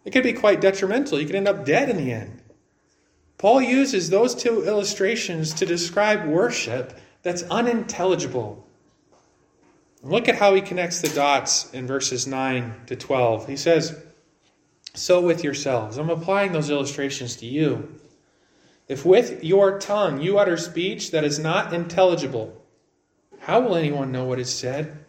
It 0.04 0.14
could 0.14 0.24
be 0.24 0.34
quite 0.34 0.62
detrimental. 0.62 1.20
You 1.20 1.28
could 1.28 1.36
end 1.36 1.48
up 1.48 1.64
dead 1.64 1.92
in 1.92 1.98
the 1.98 2.12
end. 2.12 2.41
Paul 3.42 3.62
uses 3.62 4.10
those 4.10 4.34
two 4.34 4.64
illustrations 4.64 5.54
to 5.56 5.66
describe 5.66 6.26
worship 6.26 6.98
that's 7.22 7.44
unintelligible 7.44 8.66
Look 10.04 10.28
at 10.28 10.36
how 10.36 10.56
he 10.56 10.62
connects 10.62 11.02
the 11.02 11.10
dots 11.10 11.72
in 11.74 11.86
verses 11.86 12.26
9 12.26 12.74
to 12.88 12.96
12. 12.96 13.48
He 13.48 13.56
says, 13.56 14.02
So 14.96 15.22
with 15.22 15.44
yourselves. 15.44 15.98
I'm 15.98 16.10
applying 16.10 16.54
those 16.54 16.72
illustrations 16.72 17.36
to 17.38 17.46
you. 17.46 18.00
If 18.88 19.06
with 19.06 19.44
your 19.44 19.80
tongue 19.80 20.22
you 20.22 20.40
utter 20.40 20.58
speech 20.58 21.12
that 21.12 21.24
is 21.24 21.38
not 21.38 21.74
intelligible, 21.74 22.62
how 23.42 23.62
will 23.62 23.76
anyone 23.76 24.12
know 24.12 24.26
what 24.26 24.40
is 24.40 24.52
said? 24.52 25.06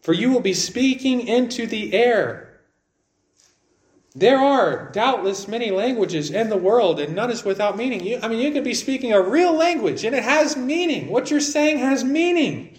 For 0.00 0.12
you 0.12 0.30
will 0.30 0.40
be 0.40 0.54
speaking 0.54 1.26
into 1.26 1.66
the 1.66 1.92
air. 1.92 2.53
There 4.16 4.38
are 4.38 4.90
doubtless 4.92 5.48
many 5.48 5.72
languages 5.72 6.30
in 6.30 6.48
the 6.48 6.56
world, 6.56 7.00
and 7.00 7.16
none 7.16 7.32
is 7.32 7.44
without 7.44 7.76
meaning. 7.76 8.04
You, 8.04 8.20
I 8.22 8.28
mean, 8.28 8.38
you 8.38 8.52
could 8.52 8.62
be 8.62 8.74
speaking 8.74 9.12
a 9.12 9.20
real 9.20 9.52
language, 9.52 10.04
and 10.04 10.14
it 10.14 10.22
has 10.22 10.56
meaning. 10.56 11.08
What 11.08 11.30
you're 11.30 11.40
saying 11.40 11.78
has 11.78 12.04
meaning. 12.04 12.78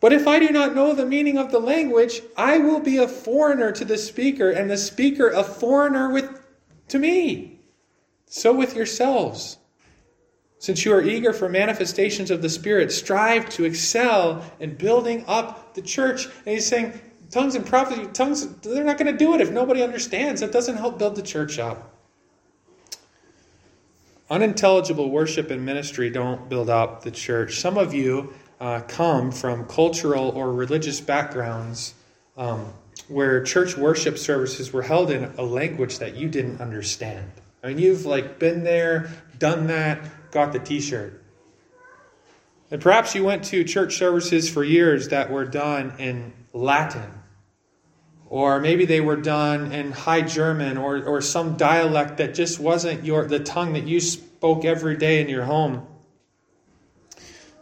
But 0.00 0.12
if 0.12 0.26
I 0.26 0.40
do 0.40 0.50
not 0.50 0.74
know 0.74 0.92
the 0.92 1.06
meaning 1.06 1.38
of 1.38 1.52
the 1.52 1.60
language, 1.60 2.20
I 2.36 2.58
will 2.58 2.80
be 2.80 2.96
a 2.96 3.06
foreigner 3.06 3.70
to 3.70 3.84
the 3.84 3.96
speaker, 3.96 4.50
and 4.50 4.68
the 4.68 4.76
speaker 4.76 5.28
a 5.28 5.44
foreigner 5.44 6.10
with 6.10 6.42
to 6.88 6.98
me. 6.98 7.60
So 8.26 8.52
with 8.52 8.74
yourselves. 8.74 9.58
Since 10.58 10.84
you 10.84 10.92
are 10.94 11.02
eager 11.02 11.32
for 11.32 11.48
manifestations 11.48 12.32
of 12.32 12.42
the 12.42 12.48
Spirit, 12.48 12.90
strive 12.90 13.48
to 13.50 13.64
excel 13.64 14.44
in 14.58 14.74
building 14.74 15.24
up 15.28 15.74
the 15.74 15.82
church. 15.82 16.26
And 16.26 16.54
he's 16.54 16.66
saying, 16.66 17.00
tongues 17.32 17.56
and 17.56 17.66
prophecy, 17.66 18.06
tongues, 18.12 18.46
they're 18.58 18.84
not 18.84 18.98
going 18.98 19.10
to 19.10 19.18
do 19.18 19.34
it 19.34 19.40
if 19.40 19.50
nobody 19.50 19.82
understands. 19.82 20.42
It 20.42 20.52
doesn't 20.52 20.76
help 20.76 20.98
build 20.98 21.16
the 21.16 21.22
church 21.22 21.58
up. 21.58 21.92
Unintelligible 24.30 25.10
worship 25.10 25.50
and 25.50 25.66
ministry 25.66 26.08
don't 26.10 26.48
build 26.48 26.70
up 26.70 27.02
the 27.02 27.10
church. 27.10 27.58
Some 27.58 27.76
of 27.76 27.92
you 27.92 28.32
uh, 28.60 28.80
come 28.82 29.32
from 29.32 29.64
cultural 29.64 30.28
or 30.30 30.52
religious 30.52 31.00
backgrounds 31.00 31.94
um, 32.36 32.72
where 33.08 33.42
church 33.42 33.76
worship 33.76 34.18
services 34.18 34.72
were 34.72 34.82
held 34.82 35.10
in 35.10 35.24
a 35.36 35.42
language 35.42 35.98
that 35.98 36.14
you 36.14 36.28
didn't 36.28 36.60
understand. 36.60 37.30
I 37.64 37.68
mean, 37.68 37.78
you've 37.78 38.06
like 38.06 38.38
been 38.38 38.62
there, 38.62 39.10
done 39.38 39.66
that, 39.66 40.00
got 40.30 40.52
the 40.52 40.58
T-shirt. 40.58 41.22
And 42.70 42.80
perhaps 42.80 43.14
you 43.14 43.24
went 43.24 43.44
to 43.44 43.64
church 43.64 43.96
services 43.96 44.48
for 44.48 44.64
years 44.64 45.08
that 45.08 45.30
were 45.30 45.44
done 45.44 45.94
in 45.98 46.32
Latin, 46.54 47.21
or 48.32 48.60
maybe 48.60 48.86
they 48.86 49.02
were 49.02 49.16
done 49.16 49.72
in 49.72 49.92
High 49.92 50.22
German, 50.22 50.78
or 50.78 51.04
or 51.04 51.20
some 51.20 51.58
dialect 51.58 52.16
that 52.16 52.32
just 52.32 52.58
wasn't 52.58 53.04
your 53.04 53.26
the 53.28 53.38
tongue 53.38 53.74
that 53.74 53.86
you 53.86 54.00
spoke 54.00 54.64
every 54.64 54.96
day 54.96 55.20
in 55.20 55.28
your 55.28 55.44
home. 55.44 55.86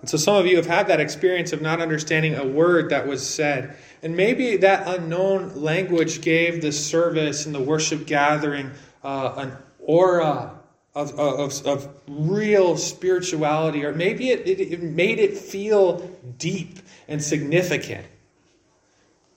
And 0.01 0.09
so 0.09 0.17
some 0.17 0.37
of 0.37 0.47
you 0.47 0.55
have 0.55 0.67
had 0.67 0.87
that 0.87 1.01
experience 1.01 1.53
of 1.53 1.61
not 1.61 1.81
understanding 1.81 2.37
a 2.37 2.47
word 2.47 2.91
that 2.91 3.09
was 3.09 3.29
said. 3.29 3.77
And 4.05 4.17
maybe 4.17 4.59
that 4.59 4.87
unknown 4.87 5.61
language 5.61 6.21
gave 6.21 6.63
the 6.63 6.71
service 6.71 7.47
and 7.47 7.55
the 7.55 7.61
worship 7.61 8.07
gathering 8.07 8.71
uh, 9.03 9.35
an 9.39 9.53
aura 9.81 10.53
of, 10.95 11.19
of, 11.19 11.67
of 11.67 11.89
real 12.07 12.77
spirituality, 12.77 13.85
or 13.85 13.93
maybe 13.93 14.31
it, 14.31 14.47
it, 14.47 14.61
it 14.61 14.83
made 14.83 15.19
it 15.19 15.37
feel 15.37 15.99
deep 16.39 16.79
and 17.09 17.21
significant. 17.21 18.07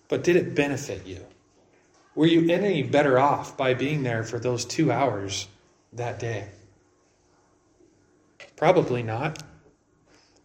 But 0.07 0.23
did 0.23 0.35
it 0.35 0.55
benefit 0.55 1.05
you? 1.05 1.25
Were 2.15 2.27
you 2.27 2.51
any 2.51 2.83
better 2.83 3.17
off 3.17 3.57
by 3.57 3.73
being 3.73 4.03
there 4.03 4.23
for 4.23 4.39
those 4.39 4.65
two 4.65 4.91
hours 4.91 5.47
that 5.93 6.19
day? 6.19 6.49
Probably 8.55 9.01
not. 9.01 9.41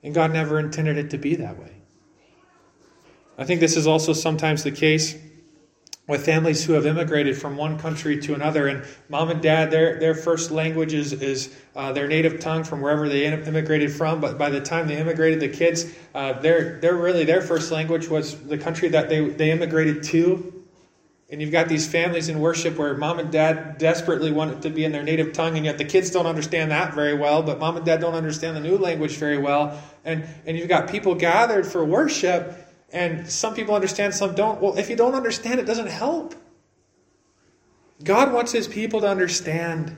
And 0.03 0.15
God 0.15 0.33
never 0.33 0.59
intended 0.59 0.97
it 0.97 1.11
to 1.11 1.19
be 1.19 1.35
that 1.37 1.59
way. 1.59 1.73
I 3.37 3.45
think 3.45 3.61
this 3.61 3.77
is 3.77 3.87
also 3.87 4.13
sometimes 4.13 4.65
the 4.65 4.73
case 4.73 5.15
with 6.09 6.25
families 6.25 6.65
who 6.65 6.73
have 6.73 6.87
immigrated 6.87 7.37
from 7.37 7.57
one 7.57 7.79
country 7.79 8.19
to 8.19 8.35
another, 8.35 8.67
and 8.67 8.83
mom 9.11 9.31
and 9.31 9.43
dad, 9.43 9.71
their, 9.71 10.01
their 10.01 10.15
first 10.15 10.51
language 10.51 10.95
is, 10.95 11.13
is 11.13 11.55
uh, 11.77 11.93
their 11.93 12.09
native 12.09 12.41
tongue 12.41 12.65
from 12.65 12.81
wherever 12.81 13.09
they 13.09 13.27
immigrated 13.27 13.93
from. 13.93 14.21
But 14.21 14.39
by 14.39 14.49
the 14.49 14.61
time 14.61 14.89
they 14.89 14.97
immigrated, 14.97 15.39
the 15.39 15.51
kids, 15.51 15.93
uh, 16.15 16.33
their, 16.33 16.81
their 16.81 16.97
really 16.97 17.25
their 17.25 17.43
first 17.43 17.71
language 17.71 18.09
was 18.09 18.41
the 18.41 18.57
country 18.57 18.89
that 18.89 19.11
they, 19.11 19.29
they 19.29 19.51
immigrated 19.51 20.03
to. 20.05 20.55
And 21.31 21.43
you've 21.43 21.53
got 21.53 21.69
these 21.69 21.87
families 21.87 22.31
in 22.31 22.41
worship 22.41 22.79
where 22.79 22.97
mom 22.97 23.19
and 23.19 23.31
dad 23.31 23.77
desperately 23.77 24.33
want 24.33 24.53
it 24.53 24.63
to 24.63 24.71
be 24.71 24.85
in 24.85 24.93
their 24.93 25.03
native 25.03 25.35
tongue, 25.35 25.57
and 25.57 25.67
yet 25.67 25.77
the 25.77 25.85
kids 25.85 26.11
don't 26.11 26.25
understand 26.25 26.71
that 26.71 26.95
very 26.95 27.13
well, 27.13 27.43
but 27.43 27.59
mom 27.59 27.77
and 27.77 27.85
dad 27.85 28.01
don't 28.01 28.15
understand 28.15 28.57
the 28.57 28.61
new 28.61 28.79
language 28.79 29.19
very 29.19 29.37
well. 29.37 29.79
And, 30.07 30.27
and 30.47 30.57
you've 30.57 30.69
got 30.69 30.89
people 30.89 31.15
gathered 31.15 31.67
for 31.67 31.85
worship, 31.85 32.68
and 32.93 33.29
some 33.29 33.55
people 33.55 33.75
understand, 33.75 34.15
some 34.15 34.35
don't. 34.35 34.61
Well, 34.61 34.79
if 34.79 34.89
you 34.89 34.97
don't 34.97 35.15
understand, 35.15 35.61
it 35.61 35.67
doesn't 35.67 35.89
help. 35.89 36.35
God 38.05 38.33
wants 38.33 38.53
his 38.53 38.69
people 38.69 39.01
to 39.01 39.09
understand. 39.09 39.97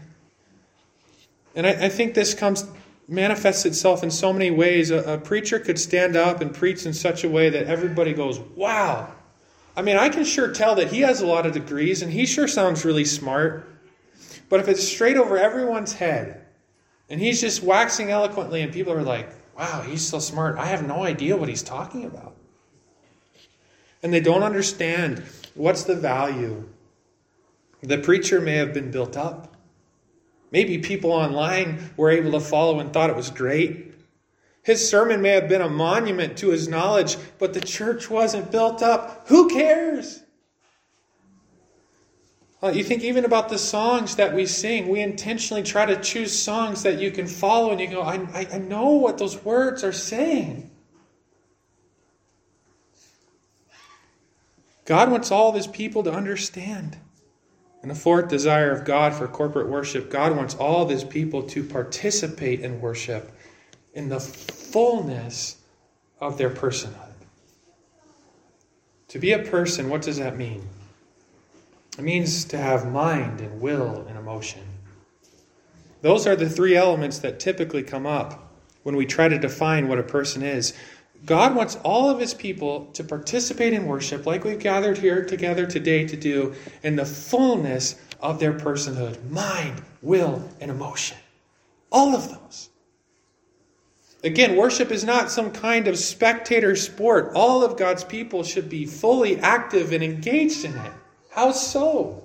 And 1.54 1.66
I, 1.66 1.86
I 1.86 1.88
think 1.88 2.14
this 2.14 2.34
comes 2.34 2.66
manifests 3.06 3.66
itself 3.66 4.02
in 4.02 4.10
so 4.10 4.32
many 4.32 4.50
ways. 4.50 4.90
A, 4.90 5.14
a 5.14 5.18
preacher 5.18 5.58
could 5.58 5.78
stand 5.78 6.16
up 6.16 6.40
and 6.40 6.54
preach 6.54 6.86
in 6.86 6.94
such 6.94 7.24
a 7.24 7.28
way 7.28 7.50
that 7.50 7.66
everybody 7.66 8.12
goes, 8.12 8.38
wow 8.54 9.12
I 9.76 9.82
mean, 9.82 9.96
I 9.96 10.08
can 10.08 10.24
sure 10.24 10.52
tell 10.52 10.74
that 10.76 10.88
he 10.88 11.00
has 11.00 11.20
a 11.20 11.26
lot 11.26 11.46
of 11.46 11.52
degrees 11.52 12.02
and 12.02 12.12
he 12.12 12.26
sure 12.26 12.48
sounds 12.48 12.84
really 12.84 13.04
smart. 13.04 13.66
But 14.48 14.60
if 14.60 14.68
it's 14.68 14.86
straight 14.86 15.16
over 15.16 15.38
everyone's 15.38 15.92
head 15.92 16.44
and 17.08 17.20
he's 17.20 17.40
just 17.40 17.62
waxing 17.62 18.10
eloquently 18.10 18.62
and 18.62 18.72
people 18.72 18.92
are 18.92 19.02
like, 19.02 19.30
wow, 19.56 19.82
he's 19.82 20.06
so 20.06 20.18
smart, 20.18 20.58
I 20.58 20.66
have 20.66 20.86
no 20.86 21.04
idea 21.04 21.36
what 21.36 21.48
he's 21.48 21.62
talking 21.62 22.04
about. 22.04 22.36
And 24.02 24.12
they 24.12 24.20
don't 24.20 24.42
understand 24.42 25.22
what's 25.54 25.84
the 25.84 25.94
value. 25.94 26.68
The 27.82 27.98
preacher 27.98 28.40
may 28.40 28.54
have 28.54 28.74
been 28.74 28.90
built 28.90 29.16
up. 29.16 29.56
Maybe 30.52 30.78
people 30.78 31.12
online 31.12 31.90
were 31.96 32.10
able 32.10 32.32
to 32.32 32.40
follow 32.40 32.80
and 32.80 32.92
thought 32.92 33.10
it 33.10 33.16
was 33.16 33.30
great. 33.30 33.94
His 34.62 34.86
sermon 34.86 35.22
may 35.22 35.30
have 35.30 35.48
been 35.48 35.62
a 35.62 35.68
monument 35.68 36.36
to 36.38 36.50
his 36.50 36.68
knowledge, 36.68 37.16
but 37.38 37.54
the 37.54 37.60
church 37.60 38.10
wasn't 38.10 38.50
built 38.50 38.82
up. 38.82 39.28
Who 39.28 39.48
cares? 39.48 40.22
Uh, 42.62 42.68
you 42.68 42.84
think 42.84 43.02
even 43.02 43.24
about 43.24 43.48
the 43.48 43.58
songs 43.58 44.16
that 44.16 44.34
we 44.34 44.44
sing, 44.44 44.88
we 44.88 45.00
intentionally 45.00 45.62
try 45.62 45.86
to 45.86 45.96
choose 45.96 46.38
songs 46.38 46.82
that 46.82 47.00
you 47.00 47.10
can 47.10 47.26
follow 47.26 47.70
and 47.70 47.80
you 47.80 47.88
go, 47.88 48.02
I, 48.02 48.16
I, 48.34 48.46
I 48.52 48.58
know 48.58 48.90
what 48.90 49.16
those 49.16 49.42
words 49.42 49.82
are 49.82 49.92
saying. 49.92 50.69
God 54.90 55.08
wants 55.08 55.30
all 55.30 55.50
of 55.50 55.54
his 55.54 55.68
people 55.68 56.02
to 56.02 56.12
understand. 56.12 56.96
And 57.80 57.88
the 57.88 57.94
fourth 57.94 58.26
desire 58.26 58.72
of 58.72 58.84
God 58.84 59.14
for 59.14 59.28
corporate 59.28 59.68
worship, 59.68 60.10
God 60.10 60.36
wants 60.36 60.56
all 60.56 60.82
of 60.82 60.90
his 60.90 61.04
people 61.04 61.44
to 61.44 61.62
participate 61.62 62.58
in 62.58 62.80
worship 62.80 63.30
in 63.94 64.08
the 64.08 64.18
fullness 64.18 65.58
of 66.20 66.38
their 66.38 66.50
personhood. 66.50 67.12
To 69.06 69.20
be 69.20 69.30
a 69.30 69.38
person, 69.38 69.88
what 69.88 70.02
does 70.02 70.16
that 70.16 70.36
mean? 70.36 70.68
It 71.96 72.02
means 72.02 72.44
to 72.46 72.58
have 72.58 72.90
mind 72.90 73.40
and 73.40 73.60
will 73.60 74.04
and 74.08 74.18
emotion. 74.18 74.62
Those 76.02 76.26
are 76.26 76.34
the 76.34 76.50
three 76.50 76.74
elements 76.74 77.20
that 77.20 77.38
typically 77.38 77.84
come 77.84 78.06
up 78.06 78.52
when 78.82 78.96
we 78.96 79.06
try 79.06 79.28
to 79.28 79.38
define 79.38 79.86
what 79.86 80.00
a 80.00 80.02
person 80.02 80.42
is. 80.42 80.74
God 81.26 81.54
wants 81.54 81.76
all 81.76 82.08
of 82.08 82.18
his 82.18 82.32
people 82.32 82.86
to 82.94 83.04
participate 83.04 83.72
in 83.72 83.86
worship 83.86 84.26
like 84.26 84.44
we've 84.44 84.58
gathered 84.58 84.98
here 84.98 85.24
together 85.24 85.66
today 85.66 86.06
to 86.06 86.16
do 86.16 86.54
in 86.82 86.96
the 86.96 87.04
fullness 87.04 87.96
of 88.20 88.40
their 88.40 88.52
personhood 88.52 89.30
mind, 89.30 89.82
will, 90.02 90.48
and 90.60 90.70
emotion. 90.70 91.18
All 91.92 92.14
of 92.14 92.28
those. 92.28 92.70
Again, 94.22 94.56
worship 94.56 94.90
is 94.90 95.04
not 95.04 95.30
some 95.30 95.50
kind 95.50 95.88
of 95.88 95.98
spectator 95.98 96.76
sport. 96.76 97.32
All 97.34 97.64
of 97.64 97.78
God's 97.78 98.04
people 98.04 98.42
should 98.42 98.68
be 98.68 98.84
fully 98.84 99.38
active 99.38 99.92
and 99.92 100.04
engaged 100.04 100.64
in 100.64 100.76
it. 100.76 100.92
How 101.30 101.52
so? 101.52 102.24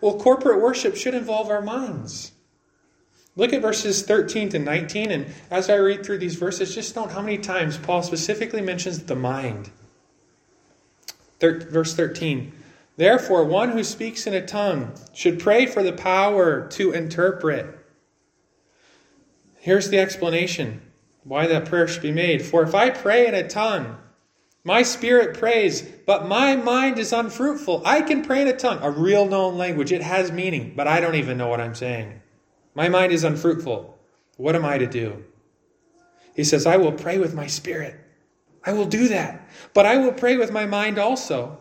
Well, 0.00 0.18
corporate 0.18 0.60
worship 0.60 0.96
should 0.96 1.14
involve 1.14 1.50
our 1.50 1.62
minds. 1.62 2.32
Look 3.36 3.52
at 3.52 3.62
verses 3.62 4.02
13 4.02 4.50
to 4.50 4.58
19, 4.58 5.10
and 5.10 5.26
as 5.50 5.68
I 5.68 5.74
read 5.76 6.06
through 6.06 6.18
these 6.18 6.36
verses, 6.36 6.74
just 6.74 6.94
note 6.94 7.10
how 7.10 7.20
many 7.20 7.38
times 7.38 7.76
Paul 7.76 8.02
specifically 8.02 8.60
mentions 8.60 9.02
the 9.02 9.16
mind. 9.16 9.70
Thir- 11.40 11.66
verse 11.68 11.94
13 11.94 12.52
Therefore, 12.96 13.44
one 13.44 13.70
who 13.70 13.82
speaks 13.82 14.26
in 14.26 14.34
a 14.34 14.46
tongue 14.46 14.92
should 15.12 15.40
pray 15.40 15.66
for 15.66 15.82
the 15.82 15.92
power 15.92 16.68
to 16.68 16.92
interpret. 16.92 17.76
Here's 19.58 19.88
the 19.88 19.98
explanation 19.98 20.80
why 21.24 21.46
that 21.48 21.64
prayer 21.64 21.88
should 21.88 22.02
be 22.02 22.12
made. 22.12 22.42
For 22.42 22.62
if 22.62 22.74
I 22.74 22.90
pray 22.90 23.26
in 23.26 23.34
a 23.34 23.48
tongue, 23.48 23.96
my 24.62 24.82
spirit 24.82 25.36
prays, 25.36 25.82
but 25.82 26.28
my 26.28 26.54
mind 26.54 26.98
is 26.98 27.12
unfruitful. 27.12 27.82
I 27.84 28.02
can 28.02 28.22
pray 28.22 28.42
in 28.42 28.48
a 28.48 28.56
tongue, 28.56 28.78
a 28.80 28.90
real 28.90 29.26
known 29.26 29.58
language. 29.58 29.90
It 29.90 30.02
has 30.02 30.30
meaning, 30.30 30.74
but 30.76 30.86
I 30.86 31.00
don't 31.00 31.16
even 31.16 31.36
know 31.36 31.48
what 31.48 31.60
I'm 31.60 31.74
saying. 31.74 32.20
My 32.74 32.88
mind 32.88 33.12
is 33.12 33.24
unfruitful. 33.24 33.96
What 34.36 34.56
am 34.56 34.64
I 34.64 34.78
to 34.78 34.86
do? 34.86 35.24
He 36.34 36.44
says, 36.44 36.66
I 36.66 36.76
will 36.76 36.92
pray 36.92 37.18
with 37.18 37.34
my 37.34 37.46
spirit. 37.46 37.94
I 38.64 38.72
will 38.72 38.86
do 38.86 39.08
that. 39.08 39.48
But 39.72 39.86
I 39.86 39.98
will 39.98 40.12
pray 40.12 40.36
with 40.36 40.50
my 40.50 40.66
mind 40.66 40.98
also. 40.98 41.58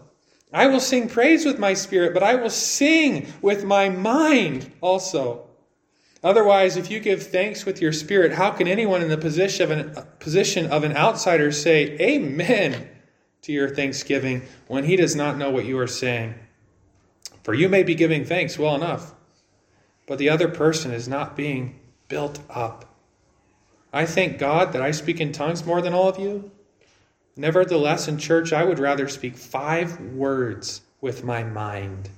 I 0.51 0.67
will 0.67 0.79
sing 0.79 1.09
praise 1.09 1.45
with 1.45 1.59
my 1.59 1.73
spirit, 1.73 2.13
but 2.13 2.23
I 2.23 2.35
will 2.35 2.49
sing 2.49 3.27
with 3.41 3.63
my 3.63 3.89
mind 3.89 4.71
also. 4.81 5.47
Otherwise, 6.23 6.77
if 6.77 6.89
you 6.89 6.99
give 6.99 7.23
thanks 7.23 7.65
with 7.65 7.81
your 7.81 7.91
spirit, 7.91 8.31
how 8.31 8.51
can 8.51 8.67
anyone 8.67 9.01
in 9.01 9.09
the 9.09 9.17
position 9.17 9.63
of 9.63 9.71
an, 9.71 10.05
position 10.19 10.67
of 10.67 10.83
an 10.83 10.95
outsider 10.95 11.51
say 11.51 11.97
amen 11.99 12.87
to 13.41 13.51
your 13.51 13.67
thanksgiving 13.67 14.43
when 14.67 14.85
he 14.85 14.95
does 14.95 15.15
not 15.15 15.37
know 15.37 15.49
what 15.49 15.65
you 15.65 15.77
are 15.79 15.87
saying? 15.87 16.35
For 17.43 17.53
you 17.53 17.67
may 17.67 17.83
be 17.83 17.95
giving 17.95 18.23
thanks 18.23 18.57
well 18.57 18.75
enough, 18.75 19.13
but 20.05 20.17
the 20.17 20.29
other 20.29 20.47
person 20.47 20.91
is 20.91 21.07
not 21.07 21.35
being 21.35 21.79
built 22.07 22.39
up. 22.49 22.85
I 23.91 24.05
thank 24.05 24.39
God 24.39 24.73
that 24.73 24.81
I 24.81 24.91
speak 24.91 25.21
in 25.21 25.31
tongues 25.31 25.65
more 25.65 25.81
than 25.81 25.93
all 25.93 26.09
of 26.09 26.19
you. 26.19 26.51
Nevertheless, 27.35 28.07
in 28.07 28.17
church, 28.17 28.51
I 28.53 28.63
would 28.63 28.79
rather 28.79 29.07
speak 29.07 29.37
five 29.37 29.99
words 29.99 30.81
with 31.01 31.23
my 31.23 31.43
mind 31.43 32.09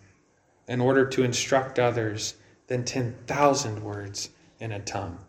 in 0.67 0.81
order 0.81 1.05
to 1.05 1.23
instruct 1.23 1.79
others 1.79 2.35
than 2.67 2.83
10,000 2.83 3.83
words 3.83 4.29
in 4.59 4.71
a 4.71 4.79
tongue. 4.79 5.19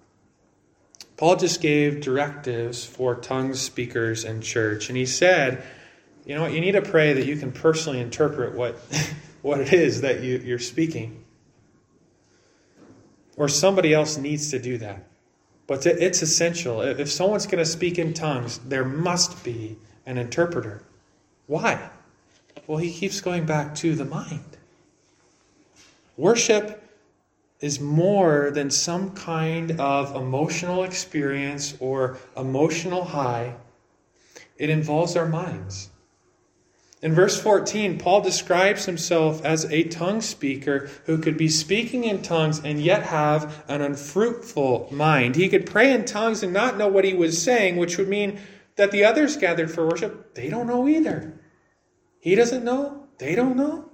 Paul 1.16 1.36
just 1.36 1.60
gave 1.60 2.00
directives 2.00 2.84
for 2.84 3.14
tongue 3.14 3.54
speakers 3.54 4.24
in 4.24 4.40
church, 4.40 4.88
and 4.88 4.96
he 4.96 5.06
said, 5.06 5.62
you 6.24 6.34
know, 6.34 6.42
what? 6.42 6.52
you 6.52 6.60
need 6.60 6.72
to 6.72 6.82
pray 6.82 7.12
that 7.14 7.26
you 7.26 7.36
can 7.36 7.52
personally 7.52 8.00
interpret 8.00 8.54
what, 8.54 8.74
what 9.42 9.60
it 9.60 9.72
is 9.72 10.02
that 10.02 10.22
you, 10.22 10.38
you're 10.38 10.58
speaking. 10.58 11.24
Or 13.36 13.48
somebody 13.48 13.92
else 13.92 14.16
needs 14.16 14.50
to 14.50 14.58
do 14.58 14.78
that. 14.78 15.04
But 15.66 15.84
it's 15.84 16.22
essential. 16.22 16.80
If 16.80 17.10
someone's 17.10 17.46
going 17.46 17.58
to 17.58 17.70
speak 17.70 17.98
in 17.98 18.14
tongues, 18.14 18.58
there 18.58 18.84
must 18.84 19.44
be 19.44 19.76
an 20.06 20.16
interpreter. 20.16 20.82
Why? 21.46 21.90
Well, 22.66 22.78
he 22.78 22.92
keeps 22.92 23.20
going 23.20 23.46
back 23.46 23.74
to 23.76 23.94
the 23.94 24.04
mind. 24.04 24.56
Worship 26.16 26.82
is 27.60 27.80
more 27.80 28.50
than 28.52 28.70
some 28.70 29.10
kind 29.10 29.80
of 29.80 30.14
emotional 30.14 30.84
experience 30.84 31.76
or 31.80 32.18
emotional 32.36 33.04
high, 33.04 33.54
it 34.56 34.70
involves 34.70 35.16
our 35.16 35.26
minds. 35.26 35.90
In 37.02 37.14
verse 37.14 37.38
14, 37.40 37.98
Paul 37.98 38.22
describes 38.22 38.86
himself 38.86 39.44
as 39.44 39.66
a 39.66 39.84
tongue 39.84 40.22
speaker 40.22 40.88
who 41.04 41.18
could 41.18 41.36
be 41.36 41.48
speaking 41.48 42.04
in 42.04 42.22
tongues 42.22 42.58
and 42.64 42.82
yet 42.82 43.02
have 43.02 43.64
an 43.68 43.82
unfruitful 43.82 44.88
mind. 44.90 45.36
He 45.36 45.50
could 45.50 45.66
pray 45.66 45.92
in 45.92 46.06
tongues 46.06 46.42
and 46.42 46.54
not 46.54 46.78
know 46.78 46.88
what 46.88 47.04
he 47.04 47.12
was 47.12 47.42
saying, 47.42 47.76
which 47.76 47.98
would 47.98 48.08
mean 48.08 48.40
that 48.76 48.92
the 48.92 49.04
others 49.04 49.36
gathered 49.36 49.70
for 49.70 49.86
worship, 49.86 50.34
they 50.34 50.48
don't 50.48 50.66
know 50.66 50.88
either. 50.88 51.38
He 52.18 52.34
doesn't 52.34 52.64
know, 52.64 53.06
they 53.18 53.34
don't 53.34 53.56
know. 53.56 53.90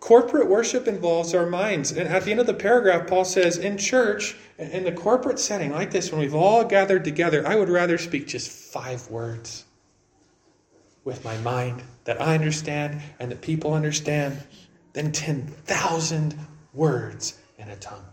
Corporate 0.00 0.48
worship 0.48 0.88
involves 0.88 1.34
our 1.34 1.46
minds. 1.46 1.92
And 1.92 2.08
at 2.08 2.24
the 2.24 2.30
end 2.30 2.40
of 2.40 2.46
the 2.46 2.54
paragraph, 2.54 3.06
Paul 3.06 3.26
says, 3.26 3.58
in 3.58 3.76
church, 3.76 4.36
in 4.56 4.84
the 4.84 4.92
corporate 4.92 5.38
setting 5.38 5.72
like 5.72 5.90
this, 5.90 6.10
when 6.10 6.20
we've 6.20 6.34
all 6.34 6.64
gathered 6.64 7.04
together, 7.04 7.46
I 7.46 7.56
would 7.56 7.68
rather 7.68 7.98
speak 7.98 8.26
just 8.26 8.50
five 8.50 9.10
words 9.10 9.64
with 11.08 11.24
my 11.24 11.38
mind 11.38 11.82
that 12.04 12.20
I 12.20 12.34
understand 12.34 13.00
and 13.18 13.30
that 13.30 13.40
people 13.40 13.72
understand 13.72 14.40
than 14.92 15.10
10,000 15.10 16.38
words 16.74 17.38
in 17.56 17.70
a 17.70 17.76
tongue. 17.76 18.04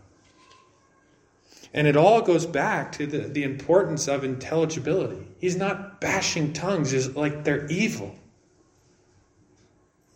And 1.73 1.87
it 1.87 1.97
all 1.97 2.21
goes 2.21 2.45
back 2.45 2.93
to 2.93 3.05
the, 3.05 3.17
the 3.27 3.43
importance 3.43 4.07
of 4.07 4.23
intelligibility. 4.23 5.27
He's 5.39 5.57
not 5.57 5.99
bashing 5.99 6.53
tongues 6.53 6.93
as 6.93 7.17
like 7.17 7.43
they're 7.43 7.67
evil. 7.67 8.15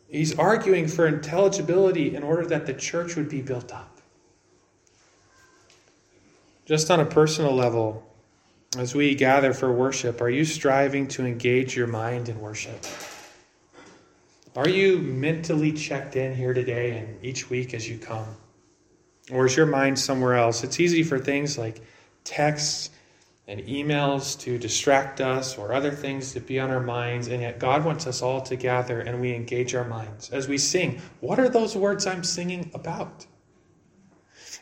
He's 0.08 0.40
arguing 0.40 0.88
for 0.88 1.06
intelligibility 1.06 2.16
in 2.16 2.24
order 2.24 2.46
that 2.48 2.66
the 2.66 2.74
church 2.74 3.18
would 3.18 3.28
be 3.28 3.42
built 3.42 3.74
up. 3.74 4.00
Just 6.66 6.90
on 6.90 7.02
a 7.02 7.06
personal 7.06 7.54
level, 7.54 8.09
as 8.78 8.94
we 8.94 9.16
gather 9.16 9.54
for 9.54 9.72
worship, 9.72 10.22
are 10.22 10.30
you 10.30 10.46
striving 10.46 11.08
to 11.10 11.26
engage 11.26 11.76
your 11.76 11.88
mind 11.88 12.30
in 12.30 12.40
worship? 12.40 12.86
Are 14.56 14.70
you 14.70 15.00
mentally 15.00 15.72
checked 15.72 16.16
in 16.16 16.36
here 16.36 16.54
today 16.54 16.98
and 16.98 17.24
each 17.24 17.50
week 17.50 17.74
as 17.74 17.90
you 17.90 17.98
come? 17.98 18.28
Or 19.32 19.46
is 19.46 19.56
your 19.56 19.66
mind 19.66 19.98
somewhere 19.98 20.36
else? 20.36 20.64
It's 20.64 20.80
easy 20.80 21.04
for 21.04 21.20
things 21.20 21.58
like 21.58 21.82
texts 22.24 22.90
and 23.48 23.62
emails 23.62 24.40
to 24.42 24.60
distract 24.60 25.22
us 25.22 25.58
or 25.58 25.74
other 25.74 25.92
things 25.92 26.34
to 26.34 26.40
be 26.40 26.60
on 26.60 26.70
our 26.70 26.80
minds. 26.80 27.28
And 27.28 27.42
yet, 27.42 27.60
God 27.60 27.84
wants 27.84 28.06
us 28.06 28.22
all 28.22 28.42
to 28.42 28.56
gather 28.56 29.02
and 29.02 29.20
we 29.20 29.34
engage 29.34 29.74
our 29.74 29.88
minds 29.88 30.30
as 30.30 30.48
we 30.48 30.60
sing. 30.60 31.02
What 31.22 31.40
are 31.40 31.50
those 31.50 31.76
words 31.76 32.06
I'm 32.06 32.24
singing 32.24 32.70
about? 32.76 33.26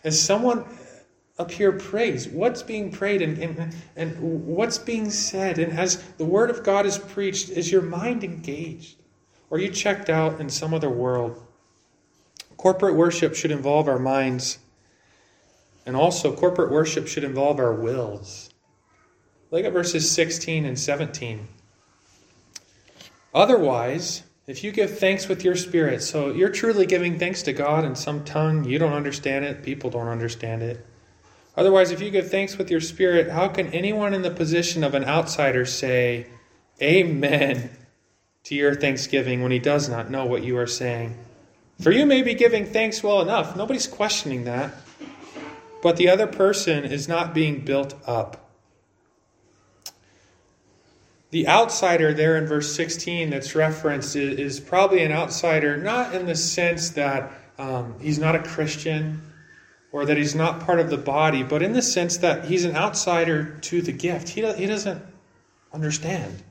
As 0.04 0.22
someone 0.22 0.66
up 1.40 1.52
here 1.52 1.72
prays. 1.72 2.28
what's 2.28 2.64
being 2.64 2.92
prayed 2.92 3.22
and, 3.22 3.38
and, 3.38 3.76
and 3.96 4.18
what's 4.20 4.78
being 4.78 5.10
said? 5.10 5.60
And 5.60 5.78
as 5.78 6.02
the 6.18 6.26
word 6.26 6.50
of 6.50 6.64
God 6.64 6.86
is 6.86 6.98
preached, 6.98 7.50
is 7.50 7.72
your 7.72 7.84
mind 7.84 8.24
engaged? 8.24 8.96
Or 9.50 9.60
you 9.60 9.70
checked 9.70 10.10
out 10.10 10.42
in 10.42 10.50
some 10.50 10.74
other 10.74 10.90
world? 10.90 11.42
Corporate 12.58 12.96
worship 12.96 13.36
should 13.36 13.52
involve 13.52 13.88
our 13.88 14.00
minds. 14.00 14.58
And 15.86 15.96
also, 15.96 16.36
corporate 16.36 16.72
worship 16.72 17.08
should 17.08 17.24
involve 17.24 17.60
our 17.60 17.74
wills. 17.74 18.50
Look 19.52 19.64
at 19.64 19.72
verses 19.72 20.12
16 20.12 20.66
and 20.66 20.78
17. 20.78 21.48
Otherwise, 23.34 24.24
if 24.48 24.64
you 24.64 24.72
give 24.72 24.98
thanks 24.98 25.28
with 25.28 25.46
your 25.46 25.56
spirit, 25.56 26.02
so 26.02 26.32
you're 26.32 26.50
truly 26.50 26.86
giving 26.86 27.20
thanks 27.20 27.44
to 27.44 27.54
God 27.54 27.86
in 27.86 27.96
some 27.96 28.26
tongue, 28.26 28.66
you 28.66 28.80
don't 28.80 28.94
understand 28.94 29.46
it, 29.46 29.64
people 29.64 29.90
don't 29.90 30.08
understand 30.08 30.64
it. 30.64 30.86
Otherwise, 31.58 31.90
if 31.90 32.00
you 32.00 32.12
give 32.12 32.30
thanks 32.30 32.56
with 32.56 32.70
your 32.70 32.80
spirit, 32.80 33.32
how 33.32 33.48
can 33.48 33.68
anyone 33.74 34.14
in 34.14 34.22
the 34.22 34.30
position 34.30 34.84
of 34.84 34.94
an 34.94 35.04
outsider 35.04 35.66
say, 35.66 36.28
Amen 36.80 37.72
to 38.44 38.54
your 38.54 38.76
thanksgiving 38.76 39.42
when 39.42 39.52
he 39.52 39.58
does 39.58 39.90
not 39.90 40.12
know 40.12 40.24
what 40.26 40.44
you 40.44 40.56
are 40.60 40.68
saying? 40.68 41.18
For 41.82 41.92
you 41.92 42.06
may 42.06 42.22
be 42.22 42.36
giving 42.36 42.66
thanks 42.66 43.02
well 43.02 43.22
enough. 43.22 43.56
Nobody's 43.56 43.88
questioning 43.88 44.44
that. 44.44 44.72
But 45.82 45.98
the 45.98 46.10
other 46.10 46.28
person 46.28 46.86
is 46.86 47.08
not 47.08 47.34
being 47.34 47.62
built 47.62 47.96
up. 48.06 48.52
The 51.32 51.48
outsider 51.48 52.14
there 52.14 52.38
in 52.38 52.46
verse 52.46 52.74
16 52.74 53.32
that's 53.32 53.56
referenced 53.56 54.16
is, 54.16 54.60
probably 54.60 55.04
an 55.04 55.12
outsider, 55.12 55.76
not 55.76 56.16
in 56.16 56.26
the 56.26 56.36
sense 56.36 56.92
that 56.92 57.32
um, 57.58 57.96
he's 58.00 58.18
not 58.18 58.36
a 58.36 58.40
Christian 58.40 59.22
or 59.98 60.06
that 60.06 60.16
he's 60.16 60.36
not 60.36 60.60
part 60.60 60.80
of 60.80 60.92
the 60.92 60.98
body, 60.98 61.42
but 61.42 61.64
in 61.64 61.74
the 61.74 61.82
sense 61.82 62.18
that 62.18 62.46
he's 62.46 62.66
an 62.66 62.76
outsider 62.76 63.58
to 63.62 63.82
the 63.82 63.92
gift. 63.92 64.30
He, 64.30 64.46
he 64.54 64.68
doesn't 64.68 65.02
understand. 65.74 66.44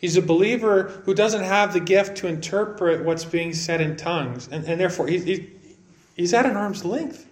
He's 0.00 0.16
a 0.16 0.22
believer 0.22 1.00
who 1.04 1.14
doesn't 1.14 1.44
have 1.44 1.72
the 1.72 1.78
gift 1.78 2.16
to 2.18 2.26
interpret 2.26 3.04
what's 3.04 3.24
being 3.24 3.52
said 3.52 3.80
in 3.80 3.96
tongues, 3.96 4.48
and, 4.50 4.64
and 4.64 4.80
therefore 4.80 5.06
he, 5.06 5.18
he, 5.20 5.50
he's 6.16 6.34
at 6.34 6.44
an 6.44 6.56
arm's 6.56 6.84
length. 6.84 7.24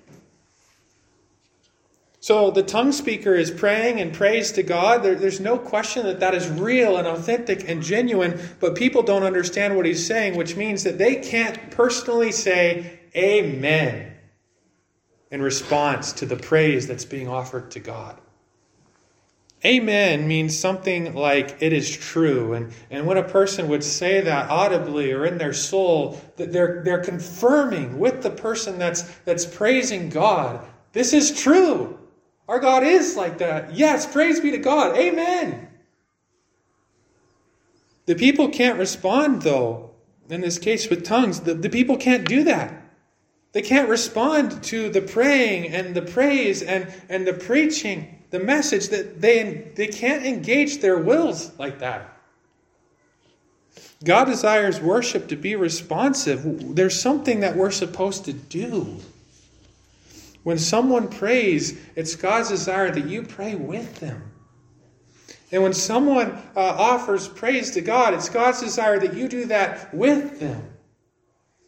So 2.20 2.52
the 2.52 2.62
tongue 2.62 2.92
speaker 2.92 3.34
is 3.34 3.50
praying 3.50 4.00
and 4.00 4.14
prays 4.14 4.52
to 4.52 4.62
God. 4.62 5.02
There, 5.02 5.16
there's 5.16 5.40
no 5.40 5.58
question 5.58 6.06
that 6.06 6.20
that 6.20 6.32
is 6.32 6.48
real 6.48 6.96
and 6.96 7.08
authentic 7.08 7.68
and 7.68 7.82
genuine, 7.82 8.38
but 8.60 8.76
people 8.76 9.02
don't 9.02 9.24
understand 9.24 9.74
what 9.74 9.84
he's 9.84 10.06
saying, 10.06 10.36
which 10.36 10.54
means 10.54 10.84
that 10.84 10.98
they 10.98 11.16
can't 11.16 11.72
personally 11.72 12.30
say 12.30 13.00
amen 13.16 14.11
in 15.32 15.42
response 15.42 16.12
to 16.12 16.26
the 16.26 16.36
praise 16.36 16.86
that's 16.86 17.06
being 17.06 17.26
offered 17.26 17.70
to 17.72 17.80
God. 17.80 18.20
Amen 19.64 20.28
means 20.28 20.58
something 20.58 21.14
like 21.14 21.56
it 21.60 21.72
is 21.72 21.90
true. 21.96 22.52
And, 22.52 22.72
and 22.90 23.06
when 23.06 23.16
a 23.16 23.22
person 23.22 23.68
would 23.68 23.82
say 23.82 24.20
that 24.20 24.50
audibly 24.50 25.12
or 25.12 25.24
in 25.24 25.38
their 25.38 25.52
soul, 25.54 26.20
that 26.36 26.52
they're, 26.52 26.82
they're 26.84 27.02
confirming 27.02 27.98
with 27.98 28.22
the 28.22 28.30
person 28.30 28.78
that's, 28.78 29.02
that's 29.24 29.46
praising 29.46 30.10
God, 30.10 30.60
this 30.92 31.12
is 31.12 31.40
true. 31.40 31.98
Our 32.46 32.58
God 32.58 32.82
is 32.82 33.16
like 33.16 33.38
that. 33.38 33.74
Yes, 33.74 34.04
praise 34.04 34.40
be 34.40 34.50
to 34.50 34.58
God. 34.58 34.96
Amen. 34.96 35.68
The 38.04 38.16
people 38.16 38.48
can't 38.48 38.78
respond, 38.78 39.42
though, 39.42 39.92
in 40.28 40.40
this 40.40 40.58
case 40.58 40.90
with 40.90 41.04
tongues. 41.04 41.40
The, 41.40 41.54
the 41.54 41.70
people 41.70 41.96
can't 41.96 42.28
do 42.28 42.44
that. 42.44 42.81
They 43.52 43.62
can't 43.62 43.88
respond 43.88 44.62
to 44.64 44.88
the 44.88 45.02
praying 45.02 45.72
and 45.72 45.94
the 45.94 46.02
praise 46.02 46.62
and, 46.62 46.92
and 47.08 47.26
the 47.26 47.34
preaching, 47.34 48.22
the 48.30 48.40
message 48.40 48.88
that 48.88 49.20
they, 49.20 49.70
they 49.76 49.88
can't 49.88 50.24
engage 50.24 50.80
their 50.80 50.98
wills 50.98 51.56
like 51.58 51.78
that. 51.80 52.08
God 54.04 54.24
desires 54.24 54.80
worship 54.80 55.28
to 55.28 55.36
be 55.36 55.54
responsive. 55.54 56.74
There's 56.74 57.00
something 57.00 57.40
that 57.40 57.56
we're 57.56 57.70
supposed 57.70 58.24
to 58.24 58.32
do. 58.32 58.98
When 60.42 60.58
someone 60.58 61.08
prays, 61.08 61.78
it's 61.94 62.16
God's 62.16 62.48
desire 62.48 62.90
that 62.90 63.06
you 63.06 63.22
pray 63.22 63.54
with 63.54 64.00
them. 64.00 64.32
And 65.52 65.62
when 65.62 65.74
someone 65.74 66.32
uh, 66.56 66.60
offers 66.60 67.28
praise 67.28 67.72
to 67.72 67.80
God, 67.82 68.14
it's 68.14 68.28
God's 68.30 68.60
desire 68.60 68.98
that 68.98 69.14
you 69.14 69.28
do 69.28 69.44
that 69.46 69.94
with 69.94 70.40
them. 70.40 70.71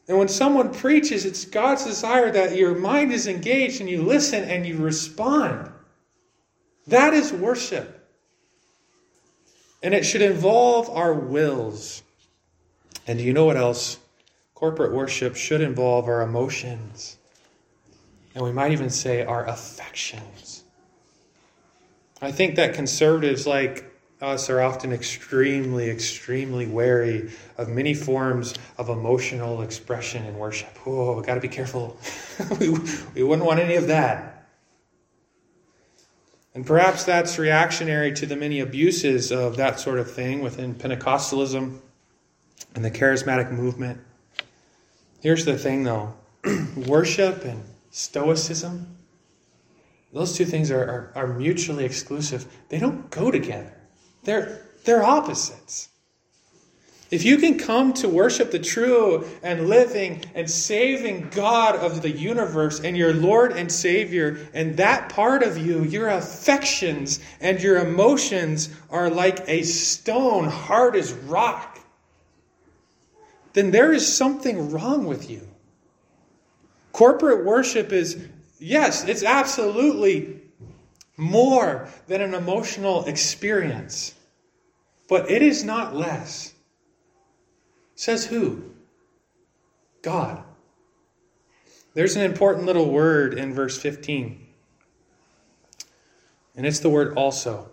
And 0.09 0.19
when 0.19 0.29
someone 0.29 0.73
preaches, 0.73 1.25
it's 1.25 1.45
God's 1.45 1.85
desire 1.85 2.31
that 2.31 2.57
your 2.57 2.75
mind 2.75 3.13
is 3.13 3.27
engaged 3.27 3.81
and 3.81 3.89
you 3.89 4.03
listen 4.03 4.45
and 4.45 4.67
you 4.67 4.77
respond. 4.77 5.73
That 6.87 7.15
is 7.15 7.33
worship. 7.33 8.07
And 9.83 9.95
it 9.95 10.05
should 10.05 10.23
involve 10.23 10.91
our 10.91 11.15
wills. 11.15 12.03
And 13.07 13.19
do 13.19 13.25
you 13.25 13.33
know 13.33 13.47
what 13.47 13.57
else? 13.57 13.99
Corporate 14.55 14.93
worship 14.93 15.37
should 15.37 15.61
involve 15.61 16.07
our 16.07 16.23
emotions 16.23 17.19
and 18.35 18.43
we 18.43 18.53
might 18.53 18.73
even 18.73 18.91
say 18.91 19.25
our 19.25 19.47
affections. 19.47 20.65
I 22.21 22.33
think 22.33 22.57
that 22.57 22.75
conservatives 22.75 23.47
like 23.47 23.94
us 24.21 24.49
are 24.49 24.61
often 24.61 24.93
extremely, 24.93 25.91
extremely 25.91 26.67
wary 26.67 27.31
of 27.59 27.69
many 27.69 27.95
forms 27.95 28.55
of 28.79 28.89
emotional 28.89 29.63
expression 29.63 30.25
in 30.25 30.39
worship. 30.39 30.71
Oh, 30.87 31.17
we 31.17 31.23
got 31.23 31.35
to 31.35 31.41
be 31.41 31.49
careful. 31.49 31.99
we, 32.61 32.71
we 33.15 33.23
wouldn't 33.23 33.47
want 33.47 33.61
any 33.61 33.75
of 33.75 33.89
that. 33.89 34.47
And 36.55 36.65
perhaps 36.65 37.05
that's 37.05 37.39
reactionary 37.39 38.13
to 38.15 38.27
the 38.27 38.37
many 38.37 38.61
abuses 38.61 39.33
of 39.33 39.57
that 39.57 39.81
sort 39.81 39.99
of 39.99 40.11
thing 40.11 40.41
within 40.41 40.75
Pentecostalism 40.75 41.81
and 42.75 42.85
the 42.85 42.91
charismatic 42.91 43.51
movement. 43.51 44.01
Here's 45.21 45.45
the 45.45 45.59
thing, 45.59 45.83
though 45.83 46.15
worship 46.77 47.45
and 47.45 47.65
Stoicism, 47.91 48.97
those 50.13 50.37
two 50.37 50.45
things 50.45 50.71
are, 50.71 50.83
are, 50.83 51.13
are, 51.15 51.27
mutually 51.29 51.85
exclusive. 51.85 52.47
They 52.69 52.79
don't 52.79 53.09
go 53.11 53.31
together, 53.31 53.73
they're, 54.25 54.63
they're 54.85 55.05
opposites. 55.05 55.89
If 57.11 57.25
you 57.25 57.37
can 57.37 57.59
come 57.59 57.93
to 57.95 58.09
worship 58.09 58.51
the 58.51 58.59
true 58.59 59.25
and 59.43 59.69
living 59.69 60.25
and 60.35 60.51
saving 60.51 61.29
God 61.31 61.77
of 61.77 62.03
the 62.03 62.11
universe 62.11 62.81
and 62.81 62.97
your 62.97 63.15
Lord 63.15 63.53
and 63.53 63.71
Savior, 63.71 64.39
and 64.53 64.77
that 64.79 65.11
part 65.11 65.43
of 65.43 65.57
you, 65.57 65.85
your 65.85 66.09
affections 66.09 67.21
and 67.41 67.63
your 67.63 67.79
emotions 67.79 68.71
are 68.91 69.11
like 69.11 69.49
a 69.49 69.63
stone, 69.63 70.49
hard 70.49 70.97
as 70.97 71.13
rock, 71.13 71.79
then 73.53 73.71
there 73.71 73.93
is 73.93 74.13
something 74.13 74.73
wrong 74.73 75.07
with 75.07 75.31
you. 75.31 75.47
Corporate 76.93 77.45
worship 77.45 77.93
is, 77.93 78.27
yes, 78.59 79.05
it's 79.05 79.23
absolutely 79.23 80.41
more 81.17 81.89
than 82.07 82.21
an 82.21 82.35
emotional 82.35 83.05
experience, 83.05 84.15
but 85.09 85.31
it 85.31 85.43
is 85.43 85.65
not 85.65 85.95
less. 85.95 86.55
Says 87.95 88.27
who? 88.27 88.75
God. 90.03 90.43
There's 91.95 92.17
an 92.17 92.23
important 92.23 92.67
little 92.67 92.91
word 92.91 93.35
in 93.35 93.55
verse 93.55 93.79
15, 93.79 94.45
and 96.57 96.67
it's 96.67 96.81
the 96.81 96.91
word 96.91 97.17
also. 97.17 97.71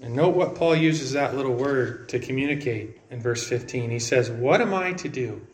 And 0.00 0.14
note 0.14 0.34
what 0.34 0.54
Paul 0.54 0.76
uses 0.76 1.12
that 1.12 1.36
little 1.36 1.54
word 1.54 2.08
to 2.10 2.18
communicate 2.18 3.00
in 3.10 3.20
verse 3.20 3.46
15. 3.48 3.90
He 3.90 3.98
says, 3.98 4.30
What 4.30 4.60
am 4.60 4.72
I 4.74 4.92
to 4.94 5.08
do? 5.08 5.44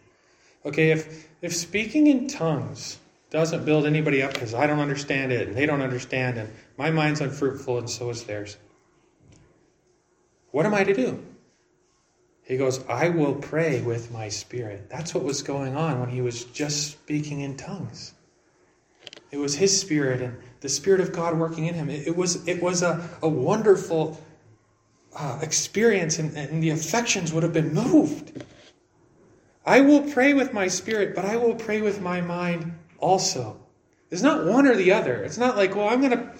Okay, 0.66 0.90
if, 0.90 1.28
if 1.40 1.54
speaking 1.54 2.06
in 2.06 2.28
tongues 2.28 2.98
doesn't 3.34 3.64
build 3.64 3.84
anybody 3.84 4.22
up 4.22 4.32
because 4.32 4.54
I 4.54 4.68
don't 4.68 4.78
understand 4.78 5.32
it 5.32 5.48
and 5.48 5.56
they 5.56 5.66
don't 5.66 5.82
understand 5.82 6.38
and 6.38 6.48
my 6.78 6.92
mind's 6.92 7.20
unfruitful 7.20 7.78
and 7.78 7.90
so 7.90 8.08
is 8.10 8.22
theirs, 8.22 8.56
what 10.52 10.64
am 10.64 10.72
I 10.72 10.84
to 10.84 10.94
do? 10.94 11.20
He 12.44 12.56
goes, 12.56 12.86
I 12.88 13.08
will 13.08 13.34
pray 13.34 13.80
with 13.80 14.12
my 14.12 14.28
spirit. 14.28 14.88
That's 14.88 15.14
what 15.14 15.24
was 15.24 15.42
going 15.42 15.74
on 15.74 15.98
when 15.98 16.10
he 16.10 16.20
was 16.20 16.44
just 16.44 16.92
speaking 16.92 17.40
in 17.40 17.56
tongues. 17.56 18.14
It 19.32 19.38
was 19.38 19.56
his 19.56 19.80
spirit 19.80 20.22
and 20.22 20.38
the 20.60 20.68
spirit 20.68 21.00
of 21.00 21.10
God 21.10 21.36
working 21.36 21.66
in 21.66 21.74
him. 21.74 21.90
It, 21.90 22.06
it 22.06 22.16
was, 22.16 22.46
it 22.46 22.62
was 22.62 22.82
a, 22.82 23.10
a 23.20 23.28
wonderful 23.28 24.22
uh, 25.16 25.40
experience, 25.42 26.20
and, 26.20 26.36
and 26.36 26.62
the 26.62 26.70
affections 26.70 27.32
would 27.32 27.42
have 27.42 27.52
been 27.52 27.74
moved. 27.74 28.44
I 29.66 29.80
will 29.80 30.02
pray 30.02 30.34
with 30.34 30.52
my 30.52 30.68
spirit, 30.68 31.16
but 31.16 31.24
I 31.24 31.34
will 31.34 31.56
pray 31.56 31.80
with 31.80 32.00
my 32.00 32.20
mind 32.20 32.78
also. 33.04 33.60
It's 34.10 34.22
not 34.22 34.44
one 34.44 34.66
or 34.66 34.74
the 34.74 34.92
other. 34.92 35.22
It's 35.22 35.38
not 35.38 35.56
like, 35.56 35.76
well, 35.76 35.88
I'm 35.88 36.00
going 36.00 36.12
to, 36.12 36.32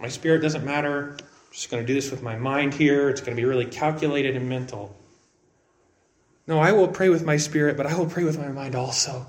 my 0.00 0.08
spirit 0.08 0.42
doesn't 0.42 0.64
matter. 0.64 1.12
I'm 1.12 1.52
just 1.52 1.70
going 1.70 1.82
to 1.82 1.86
do 1.86 1.94
this 1.94 2.10
with 2.10 2.22
my 2.22 2.36
mind 2.36 2.74
here. 2.74 3.08
It's 3.08 3.20
going 3.20 3.36
to 3.36 3.40
be 3.40 3.46
really 3.46 3.66
calculated 3.66 4.36
and 4.36 4.48
mental. 4.48 4.94
No, 6.46 6.58
I 6.58 6.72
will 6.72 6.88
pray 6.88 7.08
with 7.08 7.24
my 7.24 7.36
spirit, 7.36 7.76
but 7.76 7.86
I 7.86 7.94
will 7.96 8.06
pray 8.06 8.24
with 8.24 8.38
my 8.38 8.48
mind 8.48 8.74
also. 8.74 9.26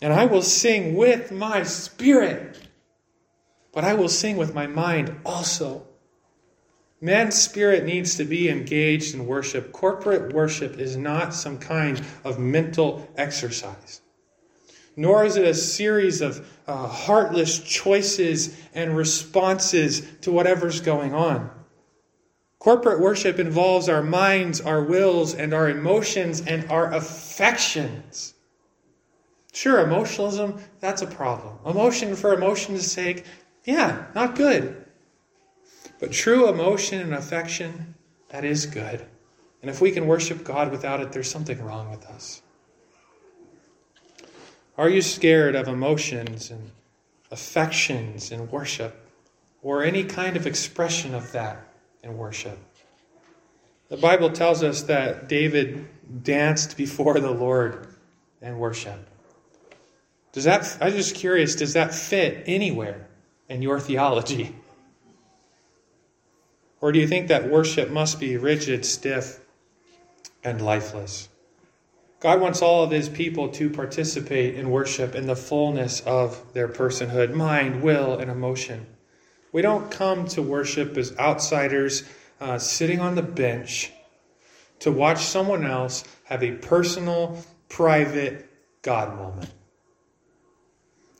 And 0.00 0.12
I 0.12 0.24
will 0.26 0.42
sing 0.42 0.94
with 0.96 1.30
my 1.30 1.62
spirit, 1.64 2.58
but 3.72 3.84
I 3.84 3.94
will 3.94 4.08
sing 4.08 4.36
with 4.36 4.54
my 4.54 4.66
mind 4.66 5.14
also. 5.26 5.86
Man's 7.02 7.34
spirit 7.34 7.84
needs 7.84 8.16
to 8.16 8.24
be 8.24 8.48
engaged 8.48 9.14
in 9.14 9.26
worship. 9.26 9.72
Corporate 9.72 10.32
worship 10.32 10.78
is 10.78 10.96
not 10.96 11.34
some 11.34 11.58
kind 11.58 12.00
of 12.24 12.38
mental 12.38 13.08
exercise, 13.16 14.00
nor 15.00 15.24
is 15.24 15.36
it 15.36 15.46
a 15.46 15.54
series 15.54 16.20
of 16.20 16.46
uh, 16.66 16.86
heartless 16.86 17.58
choices 17.58 18.54
and 18.74 18.94
responses 18.94 20.06
to 20.20 20.30
whatever's 20.30 20.82
going 20.82 21.14
on. 21.14 21.50
Corporate 22.58 23.00
worship 23.00 23.38
involves 23.38 23.88
our 23.88 24.02
minds, 24.02 24.60
our 24.60 24.84
wills, 24.84 25.34
and 25.34 25.54
our 25.54 25.70
emotions 25.70 26.42
and 26.42 26.70
our 26.70 26.92
affections. 26.92 28.34
Sure, 29.54 29.80
emotionalism, 29.80 30.60
that's 30.80 31.00
a 31.00 31.06
problem. 31.06 31.56
Emotion 31.64 32.14
for 32.14 32.34
emotion's 32.34 32.86
sake, 32.86 33.24
yeah, 33.64 34.04
not 34.14 34.36
good. 34.36 34.84
But 35.98 36.12
true 36.12 36.46
emotion 36.46 37.00
and 37.00 37.14
affection, 37.14 37.94
that 38.28 38.44
is 38.44 38.66
good. 38.66 39.06
And 39.62 39.70
if 39.70 39.80
we 39.80 39.92
can 39.92 40.06
worship 40.06 40.44
God 40.44 40.70
without 40.70 41.00
it, 41.00 41.10
there's 41.10 41.30
something 41.30 41.64
wrong 41.64 41.90
with 41.90 42.04
us. 42.04 42.42
Are 44.80 44.88
you 44.88 45.02
scared 45.02 45.56
of 45.56 45.68
emotions 45.68 46.50
and 46.50 46.70
affections 47.30 48.32
in 48.32 48.50
worship 48.50 48.98
or 49.60 49.84
any 49.84 50.04
kind 50.04 50.38
of 50.38 50.46
expression 50.46 51.14
of 51.14 51.32
that 51.32 51.68
in 52.02 52.16
worship? 52.16 52.58
The 53.90 53.98
Bible 53.98 54.30
tells 54.30 54.62
us 54.62 54.84
that 54.84 55.28
David 55.28 55.86
danced 56.22 56.78
before 56.78 57.20
the 57.20 57.30
Lord 57.30 57.88
in 58.40 58.58
worship. 58.58 58.98
Does 60.32 60.44
that 60.44 60.78
I'm 60.80 60.92
just 60.92 61.14
curious, 61.14 61.56
does 61.56 61.74
that 61.74 61.92
fit 61.92 62.44
anywhere 62.46 63.06
in 63.50 63.60
your 63.60 63.80
theology? 63.80 64.56
Or 66.80 66.90
do 66.90 66.98
you 66.98 67.06
think 67.06 67.28
that 67.28 67.50
worship 67.50 67.90
must 67.90 68.18
be 68.18 68.38
rigid, 68.38 68.86
stiff, 68.86 69.40
and 70.42 70.62
lifeless? 70.62 71.28
God 72.20 72.40
wants 72.40 72.60
all 72.60 72.84
of 72.84 72.90
his 72.90 73.08
people 73.08 73.48
to 73.48 73.70
participate 73.70 74.54
in 74.54 74.70
worship 74.70 75.14
in 75.14 75.26
the 75.26 75.36
fullness 75.36 76.00
of 76.02 76.52
their 76.52 76.68
personhood, 76.68 77.32
mind, 77.32 77.82
will, 77.82 78.18
and 78.18 78.30
emotion. 78.30 78.86
We 79.52 79.62
don't 79.62 79.90
come 79.90 80.26
to 80.28 80.42
worship 80.42 80.98
as 80.98 81.16
outsiders 81.18 82.04
uh, 82.40 82.58
sitting 82.58 83.00
on 83.00 83.14
the 83.14 83.22
bench 83.22 83.90
to 84.80 84.92
watch 84.92 85.24
someone 85.24 85.64
else 85.64 86.04
have 86.24 86.42
a 86.42 86.52
personal, 86.52 87.42
private 87.68 88.48
God 88.82 89.16
moment. 89.16 89.50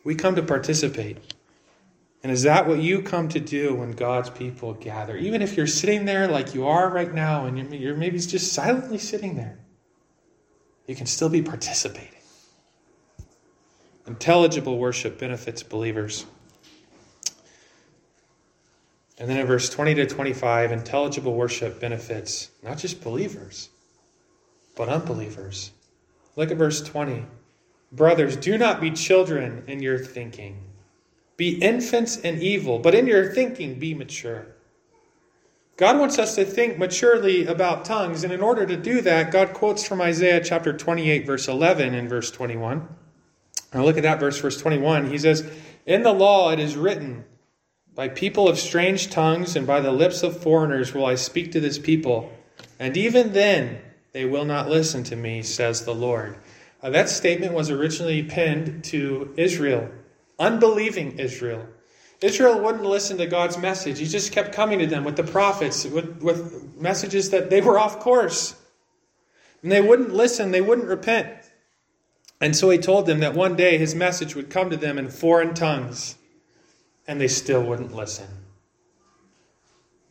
We 0.05 0.15
come 0.15 0.37
to 0.37 0.43
participate. 0.43 1.35
And 2.23 2.31
is 2.31 2.43
that 2.43 2.69
what 2.69 2.81
you 2.81 3.01
come 3.01 3.29
to 3.31 3.41
do 3.41 3.75
when 3.75 3.93
God's 3.93 4.29
people 4.29 4.75
gather? 4.75 5.17
Even 5.17 5.41
if 5.41 5.57
you're 5.57 5.67
sitting 5.67 6.05
there 6.05 6.29
like 6.29 6.55
you 6.55 6.67
are 6.67 6.91
right 6.91 7.13
now 7.13 7.47
and 7.47 7.73
you're 7.73 7.97
maybe 7.97 8.19
just 8.19 8.53
silently 8.53 8.99
sitting 8.99 9.37
there, 9.37 9.59
you 10.91 10.97
can 10.97 11.07
still 11.07 11.29
be 11.29 11.41
participating. 11.41 12.19
Intelligible 14.09 14.77
worship 14.77 15.21
benefits 15.21 15.63
believers. 15.63 16.27
And 19.17 19.31
then 19.31 19.37
in 19.37 19.47
verse 19.47 19.71
20 19.71 19.95
to 19.95 20.07
25, 20.07 20.73
intelligible 20.73 21.33
worship 21.33 21.79
benefits 21.79 22.51
not 22.65 22.79
just 22.79 23.05
believers, 23.05 23.69
but 24.75 24.89
unbelievers. 24.89 25.71
Look 26.35 26.51
at 26.51 26.57
verse 26.57 26.83
20. 26.83 27.25
Brothers, 27.93 28.35
do 28.35 28.59
not 28.59 28.81
be 28.81 28.91
children 28.91 29.63
in 29.69 29.81
your 29.81 29.97
thinking. 29.97 30.61
Be 31.37 31.51
infants 31.63 32.17
in 32.17 32.43
evil, 32.43 32.81
but 32.81 32.97
in 32.97 33.07
your 33.07 33.33
thinking 33.33 33.79
be 33.79 33.95
mature. 33.95 34.57
God 35.81 35.99
wants 35.99 36.19
us 36.19 36.35
to 36.35 36.45
think 36.45 36.77
maturely 36.77 37.47
about 37.47 37.87
tongues, 37.87 38.23
and 38.23 38.35
in 38.35 38.43
order 38.43 38.67
to 38.67 38.77
do 38.77 39.01
that, 39.01 39.31
God 39.31 39.55
quotes 39.55 39.83
from 39.83 40.03
Isaiah 40.03 40.45
chapter 40.45 40.75
28, 40.75 41.25
verse 41.25 41.49
11 41.49 41.95
and 41.95 42.07
verse 42.07 42.31
21. 42.31 42.87
Now 43.73 43.85
look 43.87 43.97
at 43.97 44.03
that 44.03 44.21
verse, 44.21 44.39
verse 44.39 44.61
21. 44.61 45.11
He 45.11 45.17
says, 45.17 45.51
In 45.87 46.03
the 46.03 46.13
law 46.13 46.51
it 46.51 46.59
is 46.61 46.77
written, 46.77 47.25
By 47.95 48.09
people 48.09 48.47
of 48.47 48.59
strange 48.59 49.09
tongues 49.09 49.57
and 49.57 49.67
by 49.67 49.81
the 49.81 49.91
lips 49.91 50.23
of 50.23 50.43
foreigners 50.43 50.93
will 50.93 51.07
I 51.07 51.15
speak 51.15 51.51
to 51.53 51.61
this 51.61 51.79
people, 51.79 52.31
and 52.79 52.95
even 52.99 53.33
then 53.33 53.81
they 54.13 54.27
will 54.27 54.45
not 54.45 54.69
listen 54.69 55.03
to 55.05 55.17
me, 55.17 55.43
says 55.43 55.87
the 55.87 55.95
Lord. 55.95 56.37
Uh, 56.83 56.91
that 56.91 57.09
statement 57.09 57.55
was 57.55 57.71
originally 57.71 58.23
penned 58.23 58.85
to 58.85 59.33
Israel, 59.39 59.89
unbelieving 60.39 61.19
Israel. 61.19 61.67
Israel 62.23 62.61
wouldn't 62.61 62.85
listen 62.85 63.17
to 63.19 63.27
God's 63.27 63.57
message. 63.57 63.99
He 63.99 64.07
just 64.07 64.33
kept 64.33 64.53
coming 64.53 64.79
to 64.81 64.87
them 64.87 65.05
with 65.05 65.17
the 65.17 65.25
prophets, 65.25 65.87
with, 65.87 66.23
with 66.23 66.77
messages 66.77 67.31
that 67.31 67.49
they 67.49 67.61
were 67.61 67.79
off 67.79 67.99
course. 67.99 68.55
And 69.63 69.73
they 69.73 69.81
wouldn't 69.81 70.13
listen, 70.13 70.51
they 70.51 70.61
wouldn't 70.61 70.89
repent. 70.89 71.31
And 72.41 72.55
so 72.55 72.69
he 72.71 72.79
told 72.79 73.07
them 73.07 73.21
that 73.21 73.35
one 73.35 73.57
day 73.57 73.79
his 73.79 73.95
message 73.95 74.35
would 74.35 74.51
come 74.51 74.71
to 74.71 74.77
them 74.77 74.99
in 74.99 75.09
foreign 75.09 75.55
tongues, 75.55 76.17
and 77.07 77.21
they 77.21 77.29
still 77.29 77.63
wouldn't 77.63 77.95
listen. 77.95 78.29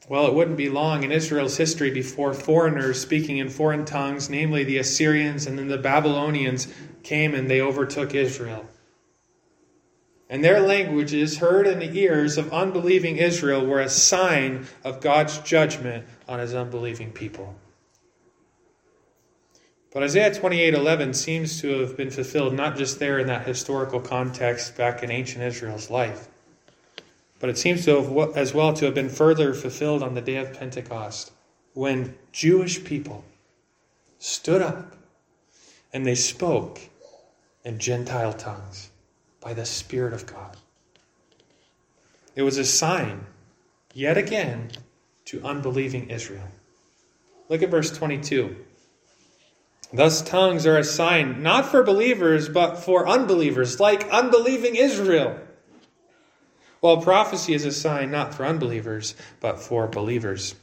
Well, 0.07 0.25
it 0.25 0.33
wouldn't 0.33 0.57
be 0.57 0.69
long 0.69 1.03
in 1.03 1.11
Israel's 1.11 1.57
history 1.57 1.91
before 1.91 2.33
foreigners 2.33 2.99
speaking 2.99 3.37
in 3.37 3.49
foreign 3.49 3.85
tongues, 3.85 4.29
namely 4.29 4.63
the 4.63 4.79
Assyrians 4.79 5.45
and 5.45 5.57
then 5.59 5.67
the 5.67 5.77
Babylonians, 5.77 6.67
came 7.03 7.35
and 7.35 7.49
they 7.49 7.61
overtook 7.61 8.15
Israel 8.15 8.67
and 10.29 10.43
their 10.43 10.59
languages 10.59 11.39
heard 11.39 11.65
in 11.65 11.79
the 11.79 11.97
ears 11.97 12.37
of 12.37 12.53
unbelieving 12.53 13.17
Israel 13.17 13.65
were 13.65 13.81
a 13.81 13.89
sign 13.89 14.67
of 14.83 15.01
God's 15.01 15.39
judgment 15.39 16.05
on 16.27 16.39
his 16.39 16.53
unbelieving 16.53 17.11
people. 17.11 17.55
But 19.91 20.03
Isaiah 20.03 20.29
28:11 20.29 21.15
seems 21.15 21.59
to 21.61 21.79
have 21.79 21.97
been 21.97 22.11
fulfilled 22.11 22.53
not 22.53 22.77
just 22.77 22.99
there 22.99 23.17
in 23.17 23.25
that 23.25 23.47
historical 23.47 23.99
context 23.99 24.77
back 24.77 25.01
in 25.01 25.09
ancient 25.09 25.43
Israel's 25.43 25.89
life, 25.89 26.27
but 27.39 27.49
it 27.49 27.57
seems 27.57 27.85
to 27.85 27.99
have 27.99 28.37
as 28.37 28.53
well 28.53 28.73
to 28.73 28.85
have 28.85 28.93
been 28.93 29.09
further 29.09 29.55
fulfilled 29.55 30.03
on 30.03 30.13
the 30.13 30.21
day 30.21 30.35
of 30.35 30.53
Pentecost 30.53 31.31
when 31.73 32.15
Jewish 32.31 32.83
people 32.83 33.23
stood 34.19 34.61
up 34.61 34.95
and 35.91 36.05
they 36.05 36.13
spoke 36.13 36.81
in 37.65 37.79
Gentile 37.79 38.33
tongues 38.33 38.88
by 39.41 39.53
the 39.53 39.65
Spirit 39.65 40.13
of 40.13 40.25
God. 40.25 40.57
It 42.35 42.43
was 42.43 42.57
a 42.57 42.65
sign, 42.65 43.25
yet 43.93 44.17
again, 44.17 44.71
to 45.25 45.43
unbelieving 45.43 46.09
Israel. 46.09 46.47
Look 47.49 47.61
at 47.61 47.71
verse 47.71 47.95
22. 47.95 48.55
Thus, 49.91 50.21
tongues 50.21 50.65
are 50.67 50.77
a 50.77 50.83
sign 50.83 51.41
not 51.41 51.65
for 51.65 51.83
believers, 51.83 52.47
but 52.47 52.77
for 52.77 53.07
unbelievers, 53.07 53.79
like 53.79 54.07
unbelieving 54.09 54.75
Israel. 54.75 55.39
While 56.79 57.01
prophecy 57.01 57.53
is 57.53 57.65
a 57.65 57.71
sign 57.71 58.11
not 58.11 58.33
for 58.33 58.45
unbelievers, 58.45 59.15
but 59.39 59.59
for 59.59 59.87
believers. 59.87 60.55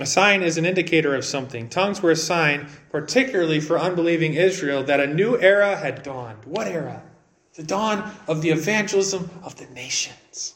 A 0.00 0.06
sign 0.06 0.42
is 0.42 0.58
an 0.58 0.66
indicator 0.66 1.14
of 1.14 1.24
something. 1.24 1.68
Tongues 1.68 2.02
were 2.02 2.10
a 2.10 2.16
sign, 2.16 2.68
particularly 2.90 3.60
for 3.60 3.78
unbelieving 3.78 4.34
Israel, 4.34 4.82
that 4.84 5.00
a 5.00 5.06
new 5.06 5.38
era 5.38 5.76
had 5.76 6.02
dawned. 6.02 6.44
What 6.44 6.66
era? 6.66 7.02
The 7.54 7.62
dawn 7.62 8.10
of 8.26 8.42
the 8.42 8.50
evangelism 8.50 9.30
of 9.42 9.56
the 9.56 9.66
nations. 9.74 10.54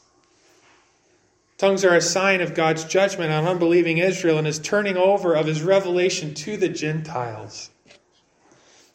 Tongues 1.57 1.83
are 1.83 1.95
a 1.95 2.01
sign 2.01 2.41
of 2.41 2.53
God's 2.53 2.83
judgment 2.83 3.31
on 3.31 3.45
unbelieving 3.45 3.97
Israel 3.97 4.37
and 4.37 4.45
his 4.45 4.59
turning 4.59 4.95
over 4.95 5.33
of 5.33 5.47
his 5.47 5.63
revelation 5.63 6.33
to 6.35 6.55
the 6.55 6.69
Gentiles. 6.69 7.71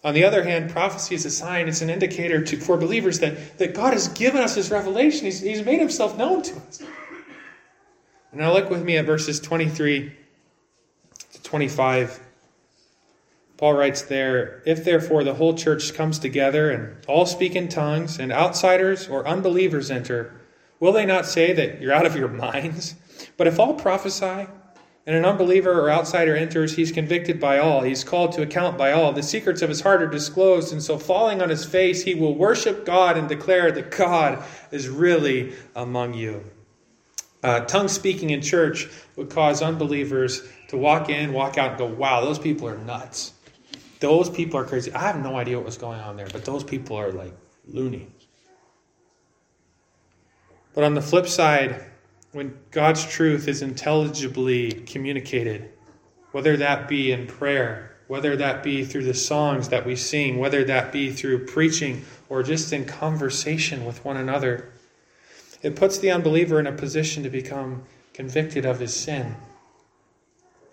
On 0.04 0.14
the 0.14 0.24
other 0.24 0.42
hand, 0.42 0.70
prophecy 0.70 1.14
is 1.14 1.24
a 1.24 1.30
sign, 1.30 1.68
it's 1.68 1.80
an 1.80 1.90
indicator 1.90 2.42
to, 2.44 2.56
for 2.56 2.76
believers 2.76 3.20
that, 3.20 3.58
that 3.58 3.74
God 3.74 3.92
has 3.92 4.08
given 4.08 4.40
us 4.40 4.54
his 4.54 4.70
revelation. 4.70 5.24
He's, 5.26 5.40
he's 5.40 5.64
made 5.64 5.78
himself 5.78 6.16
known 6.16 6.42
to 6.42 6.56
us. 6.56 6.82
And 8.32 8.40
now 8.40 8.52
look 8.52 8.68
with 8.68 8.82
me 8.82 8.96
at 8.96 9.06
verses 9.06 9.38
23 9.38 10.16
to 11.32 11.42
25. 11.42 12.21
Paul 13.62 13.74
writes 13.74 14.02
there, 14.02 14.60
If 14.66 14.82
therefore 14.82 15.22
the 15.22 15.34
whole 15.34 15.54
church 15.54 15.94
comes 15.94 16.18
together 16.18 16.72
and 16.72 16.96
all 17.06 17.26
speak 17.26 17.54
in 17.54 17.68
tongues, 17.68 18.18
and 18.18 18.32
outsiders 18.32 19.06
or 19.06 19.24
unbelievers 19.24 19.88
enter, 19.88 20.34
will 20.80 20.90
they 20.90 21.06
not 21.06 21.26
say 21.26 21.52
that 21.52 21.80
you're 21.80 21.92
out 21.92 22.04
of 22.04 22.16
your 22.16 22.26
minds? 22.26 22.96
But 23.36 23.46
if 23.46 23.60
all 23.60 23.74
prophesy, 23.74 24.48
and 25.06 25.14
an 25.16 25.24
unbeliever 25.24 25.80
or 25.80 25.92
outsider 25.92 26.34
enters, 26.34 26.74
he's 26.74 26.90
convicted 26.90 27.38
by 27.38 27.60
all. 27.60 27.82
He's 27.82 28.02
called 28.02 28.32
to 28.32 28.42
account 28.42 28.76
by 28.76 28.90
all. 28.90 29.12
The 29.12 29.22
secrets 29.22 29.62
of 29.62 29.68
his 29.68 29.82
heart 29.82 30.02
are 30.02 30.08
disclosed, 30.08 30.72
and 30.72 30.82
so 30.82 30.98
falling 30.98 31.40
on 31.40 31.48
his 31.48 31.64
face, 31.64 32.02
he 32.02 32.16
will 32.16 32.34
worship 32.34 32.84
God 32.84 33.16
and 33.16 33.28
declare 33.28 33.70
that 33.70 33.92
God 33.92 34.42
is 34.72 34.88
really 34.88 35.52
among 35.76 36.14
you. 36.14 36.42
Uh, 37.44 37.60
tongue 37.60 37.86
speaking 37.86 38.30
in 38.30 38.40
church 38.40 38.88
would 39.14 39.30
cause 39.30 39.62
unbelievers 39.62 40.42
to 40.66 40.76
walk 40.76 41.08
in, 41.08 41.32
walk 41.32 41.58
out, 41.58 41.70
and 41.70 41.78
go, 41.78 41.86
wow, 41.86 42.22
those 42.22 42.40
people 42.40 42.68
are 42.68 42.78
nuts. 42.78 43.34
Those 44.02 44.28
people 44.28 44.58
are 44.58 44.64
crazy. 44.64 44.92
I 44.92 45.06
have 45.06 45.22
no 45.22 45.36
idea 45.36 45.56
what 45.56 45.64
was 45.64 45.78
going 45.78 46.00
on 46.00 46.16
there, 46.16 46.26
but 46.32 46.44
those 46.44 46.64
people 46.64 46.96
are 46.96 47.12
like 47.12 47.32
loony. 47.68 48.08
But 50.74 50.82
on 50.82 50.94
the 50.94 51.00
flip 51.00 51.28
side, 51.28 51.84
when 52.32 52.58
God's 52.72 53.06
truth 53.06 53.46
is 53.46 53.62
intelligibly 53.62 54.72
communicated, 54.72 55.70
whether 56.32 56.56
that 56.56 56.88
be 56.88 57.12
in 57.12 57.28
prayer, 57.28 57.94
whether 58.08 58.34
that 58.34 58.64
be 58.64 58.84
through 58.84 59.04
the 59.04 59.14
songs 59.14 59.68
that 59.68 59.86
we 59.86 59.94
sing, 59.94 60.36
whether 60.36 60.64
that 60.64 60.90
be 60.90 61.12
through 61.12 61.46
preaching 61.46 62.04
or 62.28 62.42
just 62.42 62.72
in 62.72 62.84
conversation 62.84 63.84
with 63.84 64.04
one 64.04 64.16
another, 64.16 64.72
it 65.62 65.76
puts 65.76 65.98
the 65.98 66.10
unbeliever 66.10 66.58
in 66.58 66.66
a 66.66 66.72
position 66.72 67.22
to 67.22 67.30
become 67.30 67.84
convicted 68.14 68.66
of 68.66 68.80
his 68.80 68.96
sin 68.96 69.36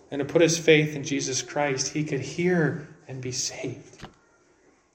and 0.09 0.17
to 0.17 0.25
put 0.25 0.41
his 0.41 0.57
faith 0.57 0.95
in 0.95 1.03
Jesus 1.03 1.43
Christ. 1.43 1.89
He 1.89 2.03
could 2.03 2.21
hear 2.21 2.87
and 3.09 3.19
be 3.19 3.33
saved. 3.33 4.07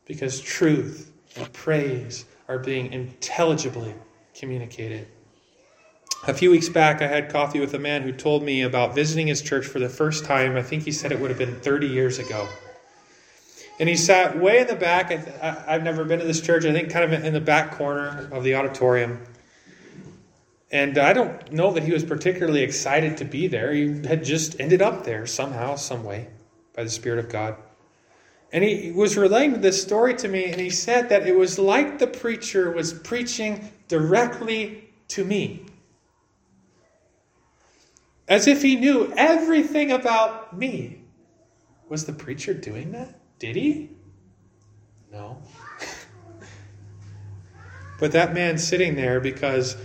Because 0.07 0.41
truth 0.41 1.13
and 1.37 1.53
praise 1.53 2.25
are 2.49 2.59
being 2.59 2.93
intelligibly 2.93 3.95
communicated. 4.39 5.09
A 6.27 6.33
few 6.33 6.51
weeks 6.51 6.71
back, 6.71 7.03
I 7.03 7.07
had 7.07 7.29
coffee 7.29 7.61
with 7.61 7.75
a 7.75 7.79
man 7.79 8.03
who 8.03 8.13
told 8.13 8.43
me 8.43 8.63
about 8.63 8.95
visiting 8.95 9.27
his 9.27 9.43
church 9.43 9.67
for 9.67 9.79
the 9.79 9.91
first 9.91 10.25
time. 10.25 10.57
I 10.57 10.63
think 10.63 10.85
he 10.85 10.93
said 10.93 11.13
it 11.13 11.21
would 11.21 11.31
have 11.31 11.39
been 11.39 11.61
30 11.61 11.89
years 11.89 12.19
ago. 12.19 12.49
And 13.79 13.89
he 13.89 13.97
sat 13.97 14.39
way 14.39 14.61
in 14.61 14.69
the 14.69 14.77
back. 14.77 15.11
I, 15.11 15.73
have 15.73 15.83
never 15.83 16.05
been 16.05 16.21
to 16.21 16.25
this 16.25 16.41
church. 16.41 16.65
I 16.65 16.73
think 16.73 16.91
kind 16.91 17.13
of 17.13 17.25
in 17.25 17.33
the 17.35 17.41
back 17.41 17.73
corner 17.73 18.31
of 18.33 18.45
the 18.45 18.55
auditorium. 18.55 19.21
And 20.71 20.97
I 20.97 21.13
don't 21.13 21.53
know 21.53 21.73
that 21.73 21.83
he 21.83 21.93
was 21.93 22.05
particularly 22.05 22.63
excited 22.63 23.17
to 23.19 23.25
be 23.25 23.49
there. 23.49 23.73
He 23.73 24.07
had 24.07 24.25
just 24.25 24.61
ended 24.61 24.81
up 24.81 25.05
there 25.05 25.27
somehow, 25.27 25.75
some 25.75 26.05
way, 26.05 26.29
by 26.75 26.85
the 26.85 26.91
Spirit 26.91 27.19
of 27.19 27.29
God. 27.29 27.57
And 28.53 28.63
he 28.63 28.93
was 28.93 29.17
relating 29.17 29.61
this 29.61 29.83
story 29.83 30.15
to 30.15 30.29
me, 30.29 30.45
and 30.45 30.61
he 30.61 30.71
said 30.71 31.09
that 31.09 31.27
it 31.27 31.37
was 31.37 31.59
like 31.59 31.99
the 31.99 32.07
preacher 32.07 32.71
was 32.71 32.93
preaching 32.93 33.71
directly 33.89 34.91
to 35.09 35.25
me. 35.25 35.67
As 38.29 38.47
if 38.47 38.63
he 38.63 38.77
knew 38.77 39.13
everything 39.17 39.91
about 39.91 40.57
me. 40.57 41.01
Was 41.89 42.07
the 42.07 42.13
preacher 42.13 42.55
doing 42.55 42.93
that? 42.93 43.21
Did 43.39 43.57
he? 43.57 43.91
No. 45.13 45.43
but 48.01 48.13
that 48.13 48.35
man 48.35 48.57
sitting 48.57 48.95
there 48.95 49.21
because 49.21 49.77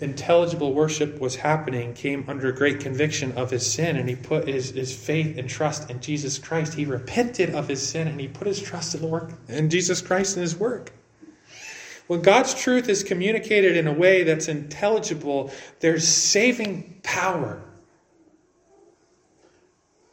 intelligible 0.00 0.74
worship 0.74 1.20
was 1.20 1.36
happening 1.36 1.94
came 1.94 2.24
under 2.28 2.52
great 2.52 2.80
conviction 2.80 3.32
of 3.32 3.50
his 3.50 3.70
sin 3.70 3.96
and 3.96 4.08
he 4.08 4.14
put 4.14 4.46
his, 4.46 4.70
his 4.70 4.94
faith 4.94 5.38
and 5.38 5.48
trust 5.48 5.90
in 5.90 6.00
jesus 6.00 6.38
christ 6.38 6.74
he 6.74 6.84
repented 6.84 7.54
of 7.54 7.68
his 7.68 7.86
sin 7.86 8.06
and 8.06 8.20
he 8.20 8.28
put 8.28 8.46
his 8.46 8.60
trust 8.60 8.94
in 8.94 9.00
the 9.00 9.06
work 9.06 9.32
in 9.48 9.70
jesus 9.70 10.02
christ 10.02 10.36
and 10.36 10.42
his 10.42 10.56
work 10.56 10.92
when 12.06 12.20
god's 12.20 12.52
truth 12.54 12.88
is 12.88 13.02
communicated 13.02 13.76
in 13.76 13.86
a 13.86 13.92
way 13.92 14.22
that's 14.22 14.48
intelligible 14.48 15.50
there's 15.80 16.06
saving 16.06 17.00
power 17.02 17.62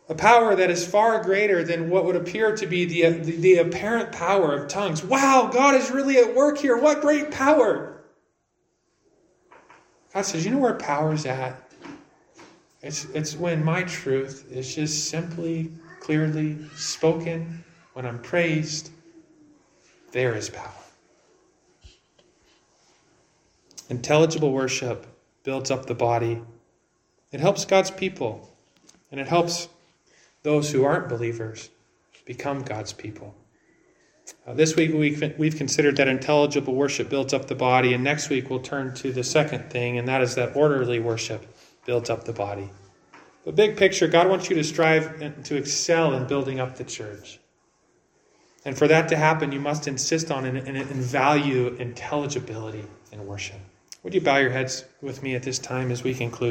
a 0.07 0.15
power 0.15 0.55
that 0.55 0.69
is 0.69 0.85
far 0.85 1.23
greater 1.23 1.63
than 1.63 1.89
what 1.89 2.05
would 2.05 2.17
appear 2.17 2.53
to 2.53 2.67
be 2.67 2.83
the, 2.83 3.09
the, 3.17 3.31
the, 3.37 3.57
apparent 3.59 4.11
power 4.11 4.53
of 4.53 4.67
tongues. 4.67 5.01
Wow, 5.01 5.49
God 5.53 5.73
is 5.73 5.89
really 5.89 6.17
at 6.17 6.35
work 6.35 6.57
here. 6.57 6.75
What 6.75 6.99
great 6.99 7.31
power! 7.31 7.90
God 10.13 10.25
says, 10.25 10.45
You 10.45 10.51
know 10.51 10.57
where 10.57 10.73
power 10.73 11.13
is 11.13 11.25
at? 11.25 11.55
It's, 12.81 13.05
it's 13.05 13.35
when 13.35 13.63
my 13.63 13.83
truth 13.83 14.47
is 14.51 14.73
just 14.73 15.09
simply, 15.09 15.71
clearly 15.99 16.57
spoken, 16.75 17.63
when 17.93 18.05
I'm 18.05 18.19
praised, 18.19 18.91
there 20.11 20.35
is 20.35 20.49
power. 20.49 20.71
Intelligible 23.89 24.51
worship 24.51 25.05
builds 25.43 25.69
up 25.69 25.85
the 25.85 25.93
body. 25.93 26.41
It 27.31 27.39
helps 27.39 27.65
God's 27.65 27.91
people, 27.91 28.49
and 29.11 29.19
it 29.19 29.27
helps 29.27 29.67
those 30.43 30.71
who 30.71 30.83
aren't 30.83 31.09
believers 31.09 31.69
become 32.25 32.61
God's 32.61 32.93
people. 32.93 33.35
Uh, 34.45 34.53
this 34.53 34.75
week 34.75 34.91
we've, 34.93 35.55
considered 35.55 35.95
that 35.97 36.07
intelligible 36.07 36.73
worship 36.73 37.09
builds 37.09 37.33
up 37.33 37.47
the 37.47 37.55
body, 37.55 37.93
and 37.93 38.03
next 38.03 38.29
week 38.29 38.49
we'll 38.49 38.59
turn 38.59 38.93
to 38.95 39.11
the 39.11 39.23
second 39.23 39.69
thing, 39.69 39.97
and 39.97 40.07
that 40.07 40.21
is 40.21 40.35
that 40.35 40.55
orderly 40.55 40.99
worship 40.99 41.45
builds 41.85 42.09
up 42.09 42.25
the 42.25 42.33
body. 42.33 42.69
The 43.45 43.51
big 43.51 43.77
picture, 43.77 44.07
God 44.07 44.29
wants 44.29 44.49
you 44.49 44.55
to 44.55 44.63
strive 44.63 45.43
to 45.43 45.55
excel 45.55 46.13
in 46.13 46.27
building 46.27 46.59
up 46.59 46.75
the 46.75 46.83
church. 46.83 47.39
And 48.65 48.77
for 48.77 48.87
that 48.87 49.09
to 49.09 49.17
happen, 49.17 49.51
you 49.51 49.59
must 49.59 49.87
insist 49.87 50.31
on 50.31 50.45
and, 50.45 50.57
and, 50.57 50.77
and 50.77 51.01
value 51.01 51.75
intelligibility 51.79 52.85
in 53.11 53.25
worship. 53.25 53.57
Would 54.03 54.13
you 54.13 54.21
bow 54.21 54.37
your 54.37 54.51
heads 54.51 54.85
with 55.01 55.23
me 55.23 55.35
at 55.35 55.43
this 55.43 55.59
time 55.59 55.91
as 55.91 56.03
we 56.03 56.13
conclude? 56.13 56.39